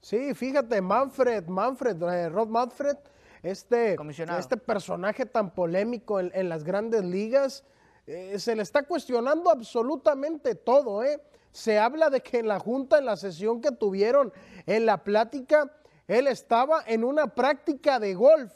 Sí, 0.00 0.34
fíjate, 0.34 0.82
Manfred, 0.82 1.46
Manfred, 1.46 2.02
eh, 2.02 2.28
Rod 2.28 2.48
Manfred 2.48 2.98
este, 3.44 3.96
este 4.38 4.56
personaje 4.56 5.26
tan 5.26 5.50
polémico 5.54 6.18
en, 6.18 6.48
las 6.48 6.64
grandes 6.64 7.04
ligas, 7.04 7.62
eh, 8.06 8.38
se 8.38 8.56
le 8.56 8.62
está 8.62 8.84
cuestionando 8.84 9.50
absolutamente 9.50 10.54
todo. 10.54 11.04
¿eh? 11.04 11.20
Se 11.52 11.78
habla 11.78 12.08
de 12.08 12.22
que 12.22 12.38
en 12.38 12.48
la 12.48 12.58
junta, 12.58 12.98
en 12.98 13.04
la 13.04 13.16
sesión 13.16 13.60
que 13.60 13.70
tuvieron, 13.70 14.32
en 14.66 14.86
la 14.86 15.04
plática, 15.04 15.70
él 16.08 16.26
estaba 16.26 16.82
en 16.86 17.04
una 17.04 17.34
práctica 17.34 18.00
de 18.00 18.14
golf. 18.14 18.52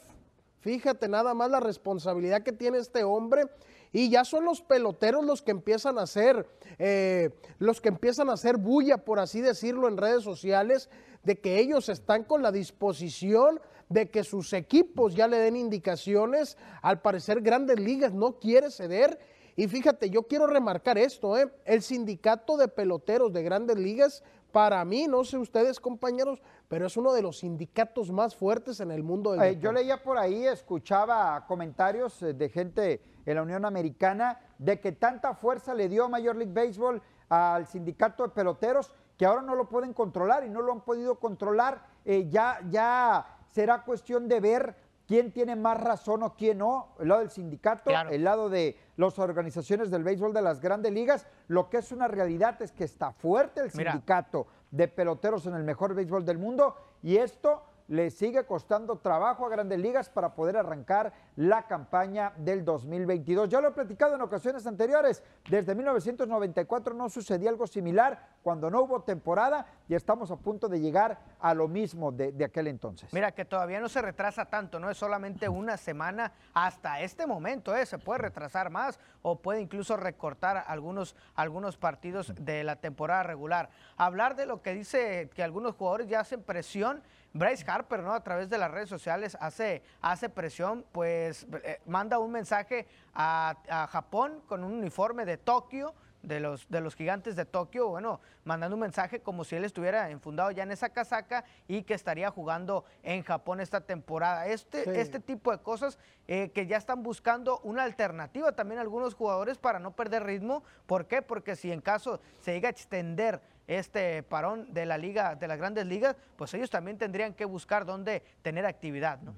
Fíjate 0.59 1.07
nada 1.07 1.35
más 1.35 1.51
la 1.51 1.59
responsabilidad 1.59 2.41
que 2.41 2.51
tiene 2.51 2.79
este 2.79 3.03
hombre. 3.03 3.45
Y 3.91 4.09
ya 4.09 4.25
son 4.25 4.43
los 4.45 4.61
peloteros 4.61 5.23
los 5.23 5.41
que 5.41 5.51
empiezan 5.51 5.97
a 5.97 6.03
hacer, 6.03 6.47
eh, 6.77 7.29
los 7.57 7.79
que 7.79 7.89
empiezan 7.89 8.29
a 8.29 8.33
hacer 8.33 8.57
bulla, 8.57 8.97
por 8.97 9.19
así 9.19 9.41
decirlo, 9.41 9.87
en 9.87 9.97
redes 9.97 10.23
sociales, 10.23 10.89
de 11.23 11.39
que 11.39 11.59
ellos 11.59 11.89
están 11.89 12.23
con 12.23 12.41
la 12.43 12.51
disposición 12.51 13.59
de 13.89 14.09
que 14.09 14.23
sus 14.23 14.53
equipos 14.53 15.15
ya 15.15 15.27
le 15.27 15.37
den 15.37 15.55
indicaciones. 15.55 16.57
Al 16.81 17.01
parecer 17.01 17.41
Grandes 17.41 17.79
Ligas 17.79 18.13
no 18.13 18.39
quiere 18.39 18.71
ceder. 18.71 19.19
Y 19.55 19.67
fíjate, 19.67 20.09
yo 20.09 20.23
quiero 20.23 20.47
remarcar 20.47 20.97
esto, 20.97 21.37
¿eh? 21.37 21.51
el 21.65 21.81
sindicato 21.81 22.55
de 22.55 22.69
peloteros 22.69 23.33
de 23.33 23.43
Grandes 23.43 23.77
Ligas, 23.77 24.23
para 24.53 24.83
mí, 24.85 25.05
no 25.07 25.23
sé 25.25 25.37
ustedes 25.37 25.79
compañeros, 25.79 26.41
pero 26.69 26.87
es 26.87 26.95
uno 26.95 27.13
de 27.13 27.21
los 27.21 27.39
sindicatos 27.39 28.09
más 28.09 28.35
fuertes 28.35 28.79
en 28.79 28.89
el 28.89 29.03
mundo 29.03 29.33
del 29.33 29.41
eh, 29.41 29.59
Yo 29.59 29.71
leía 29.71 30.01
por 30.01 30.17
ahí, 30.17 30.45
escuchaba 30.47 31.45
comentarios 31.45 32.23
eh, 32.23 32.33
de 32.33 32.49
gente 32.49 33.01
en 33.25 33.35
la 33.35 33.43
Unión 33.43 33.65
Americana 33.65 34.39
de 34.57 34.79
que 34.79 34.93
tanta 34.93 35.35
fuerza 35.35 35.73
le 35.73 35.89
dio 35.89 36.07
Major 36.09 36.35
League 36.35 36.53
Baseball 36.53 37.01
al 37.27 37.67
sindicato 37.67 38.23
de 38.23 38.29
peloteros 38.29 38.93
que 39.17 39.25
ahora 39.25 39.41
no 39.41 39.53
lo 39.53 39.67
pueden 39.67 39.93
controlar 39.93 40.45
y 40.45 40.49
no 40.49 40.61
lo 40.61 40.71
han 40.71 40.81
podido 40.81 41.19
controlar. 41.19 41.85
Eh, 42.05 42.27
ya, 42.29 42.59
ya 42.69 43.38
será 43.51 43.83
cuestión 43.83 44.27
de 44.27 44.39
ver 44.39 44.75
quién 45.07 45.31
tiene 45.31 45.55
más 45.55 45.81
razón 45.81 46.21
o 46.21 46.35
quién 46.35 46.59
no, 46.59 46.89
el 46.99 47.07
lado 47.07 47.21
del 47.21 47.31
sindicato, 47.31 47.89
el 48.11 48.23
lado 48.23 48.47
de 48.49 48.77
las 48.95 49.17
organizaciones 49.17 49.89
del 49.89 50.03
béisbol 50.03 50.33
de 50.33 50.41
las 50.43 50.61
grandes 50.61 50.91
ligas. 50.91 51.25
Lo 51.47 51.69
que 51.69 51.77
es 51.77 51.91
una 51.91 52.07
realidad 52.07 52.61
es 52.61 52.71
que 52.71 52.83
está 52.83 53.11
fuerte 53.11 53.61
el 53.61 53.71
sindicato 53.71 54.45
de 54.69 54.87
peloteros 54.87 55.47
en 55.47 55.55
el 55.55 55.63
mejor 55.63 55.95
béisbol 55.95 56.25
del 56.25 56.37
mundo 56.37 56.75
y 57.01 57.17
esto 57.17 57.63
le 57.89 58.11
sigue 58.11 58.45
costando 58.45 58.97
trabajo 58.99 59.45
a 59.45 59.49
grandes 59.49 59.79
ligas 59.79 60.09
para 60.09 60.35
poder 60.35 60.57
arrancar 60.57 61.11
la 61.35 61.67
campaña 61.67 62.33
del 62.37 62.63
2022. 62.63 63.49
Ya 63.49 63.59
lo 63.59 63.69
he 63.69 63.71
platicado 63.71 64.15
en 64.15 64.21
ocasiones 64.21 64.65
anteriores, 64.67 65.23
desde 65.49 65.73
1994 65.73 66.93
no 66.93 67.09
sucedía 67.09 67.49
algo 67.49 67.65
similar 67.65 68.29
cuando 68.43 68.69
no 68.69 68.83
hubo 68.83 69.01
temporada 69.01 69.65
y 69.87 69.95
estamos 69.95 70.29
a 70.29 70.37
punto 70.37 70.69
de 70.69 70.79
llegar 70.79 71.19
a 71.39 71.53
lo 71.53 71.67
mismo 71.67 72.11
de, 72.11 72.45
aquel 72.45 72.67
entonces. 72.67 73.11
Mira, 73.11 73.31
que 73.31 73.43
todavía 73.43 73.79
no 73.79 73.89
se 73.89 74.01
retrasa 74.01 74.45
tanto, 74.45 74.79
no 74.79 74.89
es 74.89 74.97
solamente 74.97 75.49
una 75.49 75.75
semana 75.75 76.31
hasta 76.53 77.01
este 77.01 77.25
momento, 77.25 77.75
¿eh? 77.75 77.85
se 77.85 77.97
puede 77.97 78.19
retrasar 78.19 78.69
más 78.69 78.99
o 79.23 79.39
puede 79.39 79.61
incluso 79.61 79.97
recortar 79.97 80.63
algunos, 80.67 81.15
algunos 81.35 81.75
partidos 81.75 82.33
de 82.39 82.63
la 82.63 82.75
temporada 82.75 83.23
regular. 83.23 83.69
Hablar 83.97 84.35
de 84.35 84.45
lo 84.45 84.61
que 84.61 84.73
dice 84.73 85.29
que 85.33 85.43
algunos 85.43 85.75
jugadores 85.75 86.07
ya 86.07 86.19
hacen 86.19 86.43
presión 86.43 87.01
Bryce 87.33 87.63
Harper, 87.69 88.01
¿no? 88.01 88.13
A 88.13 88.23
través 88.23 88.49
de 88.49 88.57
las 88.57 88.71
redes 88.71 88.89
sociales 88.89 89.37
hace, 89.39 89.83
hace 90.01 90.29
presión, 90.29 90.85
pues 90.91 91.47
eh, 91.63 91.79
manda 91.85 92.19
un 92.19 92.31
mensaje 92.31 92.87
a, 93.13 93.87
Japón 93.91 94.41
con 94.47 94.63
un 94.63 94.73
uniforme 94.73 95.25
de 95.25 95.37
Tokio, 95.37 95.93
de 96.21 96.41
los, 96.41 96.67
de 96.69 96.81
los 96.81 96.95
gigantes 96.95 97.37
de 97.37 97.45
Tokio, 97.45 97.87
bueno, 97.87 98.19
mandando 98.43 98.75
un 98.75 98.81
mensaje 98.81 99.21
como 99.21 99.45
si 99.45 99.55
él 99.55 99.63
estuviera 99.63 100.09
enfundado 100.09 100.51
ya 100.51 100.63
en 100.63 100.71
esa 100.71 100.89
casaca 100.89 101.45
y 101.67 101.83
que 101.83 101.93
estaría 101.93 102.29
jugando 102.29 102.83
en 103.03 103.23
Japón 103.23 103.61
esta 103.61 103.81
temporada. 103.81 104.47
Este, 104.47 104.99
este 104.99 105.19
tipo 105.19 105.51
de 105.51 105.59
cosas 105.59 105.97
eh, 106.27 106.51
que 106.53 106.67
ya 106.67 106.75
están 106.75 107.03
buscando 107.03 107.59
una 107.59 107.83
alternativa 107.83 108.51
también 108.51 108.79
algunos 108.79 109.13
jugadores 109.13 109.57
para 109.57 109.79
no 109.79 109.95
perder 109.95 110.23
ritmo. 110.23 110.63
¿Por 110.87 111.07
qué? 111.07 111.21
Porque 111.21 111.55
si 111.55 111.71
en 111.71 111.79
caso 111.79 112.19
se 112.41 112.51
llega 112.51 112.67
a 112.67 112.71
extender 112.71 113.41
este 113.69 114.23
parón 114.23 114.73
de 114.73 114.85
la 114.87 114.97
liga, 114.97 115.35
de 115.35 115.47
las 115.47 115.59
grandes 115.59 115.85
ligas, 115.85 116.15
pues 116.35 116.51
ellos 116.55 116.71
también 116.71 116.97
tendrían 116.97 117.35
que 117.35 117.45
buscar 117.45 117.85
dónde 117.85 118.23
tener 118.41 118.65
actividad, 118.65 119.21
¿no? 119.21 119.35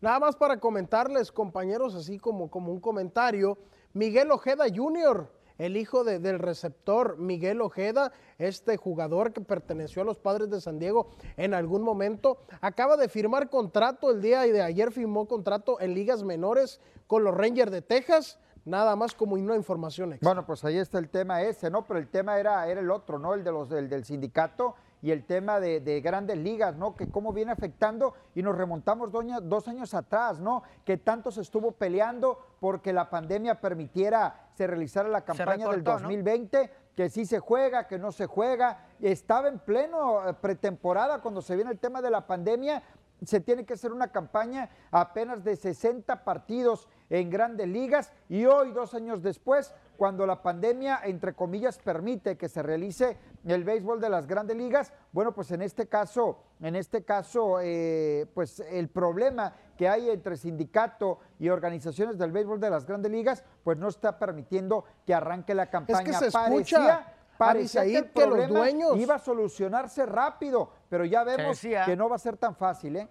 Nada 0.00 0.18
más 0.18 0.36
para 0.36 0.58
comentarles, 0.58 1.30
compañeros, 1.30 1.94
así 1.94 2.18
como, 2.18 2.50
como 2.50 2.72
un 2.72 2.80
comentario, 2.80 3.58
Miguel 3.92 4.30
Ojeda 4.30 4.64
Jr., 4.74 5.30
el 5.58 5.76
hijo 5.76 6.04
del 6.04 6.38
receptor 6.38 7.18
Miguel 7.18 7.60
Ojeda, 7.60 8.12
este 8.38 8.76
jugador 8.76 9.32
que 9.32 9.40
perteneció 9.40 10.02
a 10.02 10.04
los 10.04 10.18
padres 10.18 10.50
de 10.50 10.60
San 10.60 10.78
Diego 10.78 11.10
en 11.36 11.54
algún 11.54 11.82
momento, 11.82 12.38
acaba 12.60 12.96
de 12.96 13.08
firmar 13.08 13.50
contrato 13.50 14.10
el 14.10 14.20
día 14.20 14.42
de 14.42 14.62
ayer, 14.62 14.92
firmó 14.92 15.26
contrato 15.26 15.80
en 15.80 15.94
ligas 15.94 16.22
menores 16.22 16.80
con 17.06 17.24
los 17.24 17.34
Rangers 17.34 17.72
de 17.72 17.82
Texas 17.82 18.38
Nada 18.66 18.96
más 18.96 19.14
como 19.14 19.34
una 19.36 19.54
información 19.56 20.12
extra. 20.12 20.28
Bueno, 20.28 20.44
pues 20.44 20.62
ahí 20.64 20.76
está 20.76 20.98
el 20.98 21.08
tema 21.08 21.40
ese, 21.40 21.70
¿no? 21.70 21.84
Pero 21.86 21.98
el 22.00 22.08
tema 22.08 22.38
era, 22.38 22.66
era 22.66 22.80
el 22.80 22.90
otro, 22.90 23.18
¿no? 23.18 23.32
El 23.32 23.42
de 23.44 23.52
los 23.52 23.68
del, 23.70 23.88
del 23.88 24.04
sindicato 24.04 24.74
y 25.02 25.12
el 25.12 25.24
tema 25.24 25.60
de, 25.60 25.78
de 25.80 26.00
grandes 26.00 26.36
ligas, 26.36 26.74
¿no? 26.74 26.96
Que 26.96 27.08
cómo 27.08 27.32
viene 27.32 27.52
afectando 27.52 28.14
y 28.34 28.42
nos 28.42 28.56
remontamos 28.56 29.12
doña- 29.12 29.40
dos 29.40 29.68
años 29.68 29.94
atrás, 29.94 30.40
¿no? 30.40 30.64
Que 30.84 30.96
tanto 30.96 31.30
se 31.30 31.42
estuvo 31.42 31.72
peleando 31.72 32.40
porque 32.58 32.92
la 32.92 33.08
pandemia 33.08 33.60
permitiera 33.60 34.48
se 34.54 34.66
realizara 34.66 35.08
la 35.08 35.20
campaña 35.24 35.66
del 35.68 35.76
recortó, 35.84 35.90
¿no? 35.92 36.08
2020, 36.08 36.70
que 36.96 37.08
sí 37.10 37.24
se 37.26 37.38
juega, 37.38 37.86
que 37.86 37.98
no 37.98 38.10
se 38.10 38.26
juega. 38.26 38.86
Estaba 39.00 39.48
en 39.48 39.58
pleno 39.60 40.28
eh, 40.28 40.34
pretemporada 40.34 41.20
cuando 41.20 41.40
se 41.40 41.54
viene 41.54 41.70
el 41.70 41.78
tema 41.78 42.02
de 42.02 42.10
la 42.10 42.26
pandemia. 42.26 42.82
Se 43.24 43.40
tiene 43.40 43.64
que 43.64 43.74
hacer 43.74 43.92
una 43.92 44.08
campaña 44.12 44.68
apenas 44.90 45.42
de 45.42 45.56
60 45.56 46.22
partidos 46.24 46.88
en 47.08 47.30
grandes 47.30 47.66
ligas 47.66 48.12
y 48.28 48.44
hoy, 48.44 48.72
dos 48.72 48.92
años 48.94 49.22
después, 49.22 49.74
cuando 49.96 50.26
la 50.26 50.42
pandemia, 50.42 51.00
entre 51.04 51.32
comillas, 51.32 51.78
permite 51.78 52.36
que 52.36 52.48
se 52.48 52.62
realice 52.62 53.16
el 53.46 53.64
béisbol 53.64 54.00
de 54.00 54.10
las 54.10 54.26
grandes 54.26 54.56
ligas, 54.56 54.92
bueno, 55.12 55.32
pues 55.32 55.50
en 55.52 55.62
este 55.62 55.86
caso, 55.88 56.38
en 56.60 56.76
este 56.76 57.04
caso, 57.04 57.58
eh, 57.62 58.26
pues 58.34 58.60
el 58.60 58.88
problema 58.88 59.54
que 59.78 59.88
hay 59.88 60.10
entre 60.10 60.36
sindicato 60.36 61.18
y 61.38 61.48
organizaciones 61.48 62.18
del 62.18 62.32
béisbol 62.32 62.60
de 62.60 62.68
las 62.70 62.84
grandes 62.84 63.10
ligas, 63.10 63.44
pues 63.64 63.78
no 63.78 63.88
está 63.88 64.18
permitiendo 64.18 64.84
que 65.06 65.14
arranque 65.14 65.54
la 65.54 65.70
campaña. 65.70 66.12
se 66.18 66.26
escucha, 66.26 66.78
parecía, 66.78 67.14
parecía 67.38 67.82
que, 67.84 67.96
el 67.98 68.10
que 68.10 68.26
los 68.26 68.48
dueños- 68.48 68.96
iba 68.98 69.14
a 69.14 69.18
solucionarse 69.18 70.04
rápido, 70.06 70.70
pero 70.88 71.04
ya 71.04 71.24
vemos 71.24 71.58
que 71.84 71.96
no 71.96 72.08
va 72.08 72.16
a 72.16 72.18
ser 72.18 72.36
tan 72.36 72.54
fácil, 72.54 72.96
¿eh? 72.96 73.08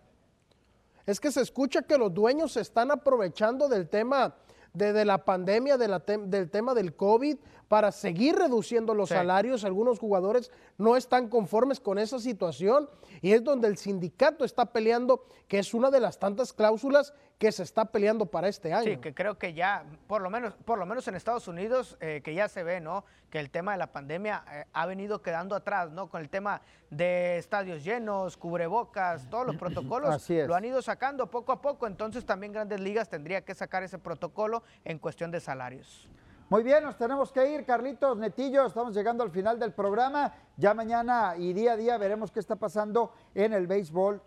Es 1.06 1.20
que 1.20 1.32
se 1.32 1.42
escucha 1.42 1.84
que 1.84 1.98
los 1.98 2.14
dueños 2.14 2.54
se 2.54 2.62
están 2.62 2.90
aprovechando 2.92 3.68
del 3.70 3.88
tema 3.90 4.36
de, 4.74 4.92
de 4.92 5.06
la 5.06 5.24
pandemia, 5.24 5.78
de 5.78 5.88
la 5.88 6.04
tem- 6.04 6.26
del 6.26 6.50
tema 6.50 6.74
del 6.74 6.96
COVID, 6.96 7.38
para 7.68 7.92
seguir 7.92 8.36
reduciendo 8.36 8.94
los 8.94 9.10
Sí. 9.10 9.16
salarios. 9.16 9.64
Algunos 9.64 10.00
jugadores 10.00 10.52
no 10.78 10.96
están 10.96 11.30
conformes 11.30 11.80
con 11.80 11.98
esa 11.98 12.20
situación 12.20 12.90
y 13.22 13.34
es 13.34 13.44
donde 13.44 13.68
el 13.68 13.78
sindicato 13.78 14.46
está 14.46 14.68
peleando, 14.68 15.26
que 15.48 15.60
es 15.60 15.74
una 15.74 15.90
de 15.92 16.00
las 16.00 16.20
tantas 16.20 16.54
cláusulas 16.54 17.14
que 17.38 17.52
se 17.52 17.64
está 17.64 17.86
peleando 17.86 18.28
para 18.28 18.48
este 18.48 18.74
año. 18.74 18.86
Sí, 18.86 18.98
que 18.98 19.14
creo 19.14 19.38
que 19.38 19.54
ya, 19.54 19.84
por 20.08 20.22
lo 20.22 20.30
menos, 20.30 20.54
por 20.64 20.80
lo 20.80 20.86
menos 20.86 21.06
en 21.08 21.16
Estados 21.16 21.48
Unidos, 21.48 21.98
eh, 22.00 22.22
que 22.24 22.34
ya 22.34 22.48
se 22.48 22.64
ve, 22.64 22.80
¿no? 22.80 23.04
Que 23.30 23.40
el 23.40 23.50
tema 23.50 23.74
de 23.74 23.78
la 23.78 23.92
pandemia 23.92 24.46
eh, 24.50 24.66
ha 24.72 24.86
venido 24.86 25.22
quedando 25.22 25.54
atrás, 25.56 25.92
¿no? 25.92 26.08
Con 26.10 26.22
el 26.22 26.30
tema 26.30 26.62
de 26.92 27.38
estadios 27.38 27.84
llenos, 27.84 28.38
cubrebocas, 28.38 29.30
todos 29.30 29.46
los 29.46 29.56
protocolos 30.00 30.30
lo 30.30 30.56
han 30.56 30.64
ido 30.66 30.82
sacando 30.82 31.30
poco 31.30 31.52
a 31.52 31.62
poco. 31.62 31.88
Entonces 31.88 32.26
también 32.26 32.54
Grandes 32.54 32.80
Ligas 32.80 33.10
tendría 33.10 33.42
que 33.44 33.54
sacar 33.54 33.84
ese 33.84 33.98
protocolo 34.00 34.64
en 34.86 34.98
cuestión 35.00 35.30
de 35.32 35.42
salarios. 35.42 36.08
Muy 36.50 36.62
bien, 36.62 36.84
nos 36.84 36.96
tenemos 36.96 37.32
que 37.32 37.52
ir, 37.52 37.66
Carlitos, 37.66 38.18
Netillo, 38.18 38.68
estamos 38.68 38.94
llegando 38.96 39.24
al 39.24 39.32
final 39.32 39.58
del 39.60 39.74
programa. 39.74 40.32
Ya 40.58 40.76
mañana 40.76 41.34
y 41.38 41.54
día 41.54 41.74
a 41.74 41.76
día 41.76 41.98
veremos 41.98 42.32
qué 42.32 42.40
está 42.40 42.56
pasando 42.56 43.14
en 43.34 43.54
el 43.54 43.66
béisbol 43.66 44.22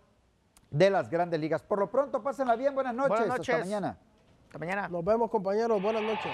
de 0.69 0.89
las 0.89 1.09
grandes 1.09 1.39
ligas. 1.39 1.63
Por 1.63 1.79
lo 1.79 1.89
pronto, 1.89 2.21
pásenla 2.21 2.57
bien, 2.57 2.75
buenas 2.75 2.93
noches, 2.93 3.09
Buenas 3.09 3.39
hasta 3.39 3.53
noches. 3.53 3.59
mañana. 3.65 3.97
Hasta 4.47 4.59
mañana. 4.59 4.89
Nos 4.89 5.05
vemos 5.05 5.29
compañeros, 5.31 5.81
buenas 5.81 6.03
noches. 6.03 6.31